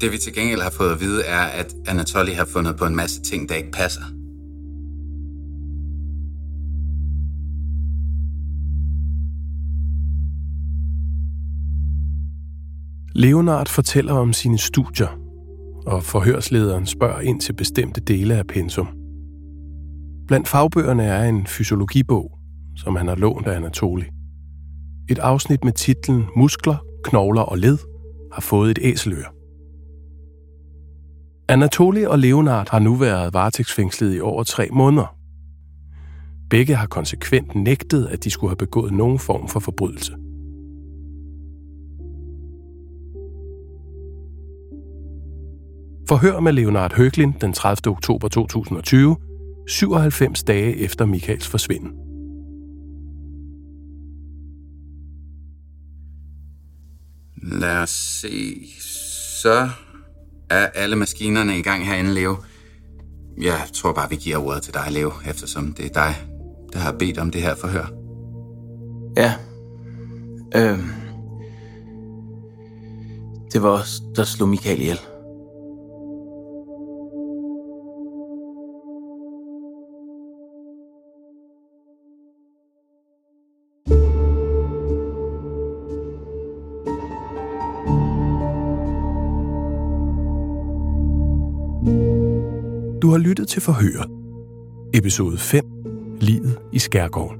Det 0.00 0.12
vi 0.12 0.18
til 0.18 0.34
gengæld 0.34 0.60
har 0.60 0.70
fået 0.70 0.92
at 0.92 1.00
vide 1.00 1.24
er, 1.24 1.40
at 1.40 1.74
Anatoly 1.86 2.30
har 2.32 2.44
fundet 2.44 2.76
på 2.76 2.84
en 2.86 2.96
masse 2.96 3.22
ting, 3.22 3.48
der 3.48 3.54
ikke 3.54 3.70
passer. 3.72 4.02
Leonard 13.18 13.68
fortæller 13.68 14.12
om 14.12 14.32
sine 14.32 14.58
studier, 14.58 15.08
og 15.86 16.02
forhørslederen 16.02 16.86
spørger 16.86 17.20
ind 17.20 17.40
til 17.40 17.52
bestemte 17.52 18.00
dele 18.00 18.34
af 18.34 18.46
pensum. 18.46 18.88
Blandt 20.26 20.48
fagbøgerne 20.48 21.04
er 21.04 21.28
en 21.28 21.46
fysiologibog, 21.46 22.38
som 22.76 22.96
han 22.96 23.08
har 23.08 23.14
lånt 23.14 23.46
af 23.46 23.56
Anatoli. 23.56 24.04
Et 25.10 25.18
afsnit 25.18 25.64
med 25.64 25.72
titlen 25.72 26.24
Muskler, 26.36 26.76
knogler 27.04 27.42
og 27.42 27.58
led 27.58 27.78
har 28.32 28.40
fået 28.40 28.70
et 28.70 28.78
æseløre. 28.82 29.32
Anatoli 31.48 32.04
og 32.04 32.18
Leonard 32.18 32.70
har 32.70 32.78
nu 32.78 32.94
været 32.94 33.34
varetægtsfængslet 33.34 34.16
i 34.16 34.20
over 34.20 34.42
tre 34.42 34.68
måneder. 34.72 35.16
Begge 36.50 36.74
har 36.74 36.86
konsekvent 36.86 37.54
nægtet, 37.54 38.06
at 38.06 38.24
de 38.24 38.30
skulle 38.30 38.50
have 38.50 38.56
begået 38.56 38.92
nogen 38.92 39.18
form 39.18 39.48
for 39.48 39.60
forbrydelse. 39.60 40.16
Forhør 46.08 46.40
med 46.40 46.52
Leonard 46.52 46.94
Høglin 46.94 47.34
den 47.40 47.52
30. 47.52 47.92
oktober 47.92 48.28
2020, 48.28 49.16
97 49.68 50.42
dage 50.42 50.76
efter 50.76 51.04
Michaels 51.06 51.48
forsvinden. 51.48 51.90
Lad 57.60 57.76
os 57.82 57.90
se. 57.90 58.56
Så 59.42 59.68
er 60.50 60.66
alle 60.66 60.96
maskinerne 60.96 61.58
i 61.58 61.62
gang 61.62 61.86
herinde, 61.86 62.14
Leo. 62.14 62.36
Jeg 63.42 63.60
tror 63.74 63.92
bare, 63.92 64.10
vi 64.10 64.16
giver 64.16 64.36
ordet 64.36 64.62
til 64.62 64.74
dig, 64.74 64.86
Leo, 64.90 65.12
eftersom 65.26 65.72
det 65.72 65.86
er 65.86 65.92
dig, 65.92 66.14
der 66.72 66.78
har 66.78 66.92
bedt 66.92 67.18
om 67.18 67.30
det 67.30 67.42
her 67.42 67.54
forhør. 67.54 67.86
Ja. 69.16 69.34
Øh. 70.56 70.78
Det 73.52 73.62
var 73.62 73.68
os, 73.68 74.02
der 74.16 74.24
slog 74.24 74.48
Michael 74.48 74.80
ihjel. 74.80 74.98
Du 93.06 93.10
har 93.10 93.18
lyttet 93.18 93.48
til 93.48 93.62
Forhøret. 93.62 94.10
Episode 94.94 95.38
5. 95.38 95.64
Livet 96.20 96.58
i 96.72 96.78
Skærgården. 96.78 97.38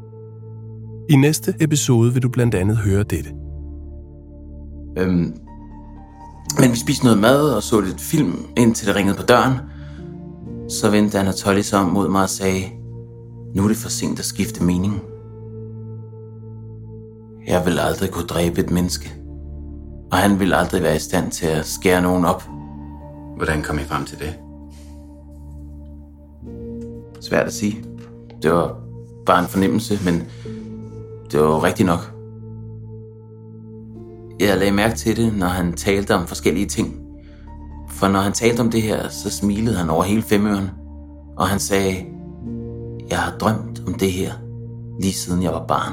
I 1.09 1.17
næste 1.17 1.55
episode 1.61 2.13
vil 2.13 2.23
du 2.23 2.29
blandt 2.29 2.55
andet 2.55 2.77
høre 2.77 3.03
dette. 3.03 3.31
Øhm, 4.99 5.35
men 6.61 6.71
vi 6.71 6.77
spiste 6.77 7.05
noget 7.05 7.19
mad 7.19 7.51
og 7.51 7.63
så 7.63 7.81
lidt 7.81 8.01
film, 8.01 8.35
indtil 8.57 8.87
det 8.87 8.97
ringede 8.97 9.17
på 9.17 9.23
døren. 9.23 9.53
Så 10.69 10.91
vendte 10.91 11.19
Anatoly 11.19 11.61
sig 11.61 11.79
om 11.79 11.89
mod 11.89 12.09
mig 12.09 12.23
og 12.23 12.31
sagde, 12.31 12.63
nu 13.55 13.65
er 13.65 13.69
det 13.69 13.77
for 13.77 13.89
sent 13.89 14.19
at 14.19 14.25
skifte 14.25 14.65
mening. 14.65 15.03
Jeg 17.47 17.67
vil 17.67 17.79
aldrig 17.79 18.11
kunne 18.11 18.27
dræbe 18.27 18.61
et 18.61 18.71
menneske. 18.71 19.15
Og 20.13 20.19
han 20.19 20.41
vil 20.41 20.55
aldrig 20.55 20.83
være 20.83 20.97
i 20.97 20.99
stand 21.09 21.31
til 21.31 21.47
at 21.47 21.67
skære 21.67 22.03
nogen 22.03 22.25
op. 22.25 22.43
Hvordan 23.37 23.63
kom 23.63 23.79
I 23.79 23.85
frem 23.85 24.05
til 24.05 24.19
det? 24.19 24.46
Svært 27.29 27.47
at 27.47 27.53
sige. 27.53 27.85
Det 28.43 28.53
var 28.53 28.77
bare 29.27 29.43
en 29.43 29.49
fornemmelse, 29.49 29.99
men 30.05 30.23
det 31.33 31.41
var 31.41 31.65
rigtigt 31.65 31.87
nok. 31.87 32.13
Jeg 34.41 34.59
lagde 34.59 34.73
mærke 34.73 34.97
til 34.97 35.17
det, 35.17 35.39
når 35.39 35.47
han 35.47 35.73
talte 35.73 36.15
om 36.15 36.27
forskellige 36.27 36.67
ting. 36.67 37.01
For 37.89 38.09
når 38.09 38.21
han 38.21 38.33
talte 38.33 38.61
om 38.61 38.71
det 38.71 38.83
her, 38.83 39.09
så 39.09 39.31
smilede 39.31 39.77
han 39.77 39.91
over 39.91 40.05
hele 40.05 40.23
femøren. 40.23 40.71
Og 41.37 41.49
han 41.49 41.59
sagde, 41.59 42.07
jeg 43.11 43.19
har 43.19 43.39
drømt 43.39 43.83
om 43.87 43.95
det 43.95 44.13
her, 44.13 44.33
lige 45.01 45.13
siden 45.13 45.43
jeg 45.43 45.53
var 45.53 45.67
barn. 45.67 45.93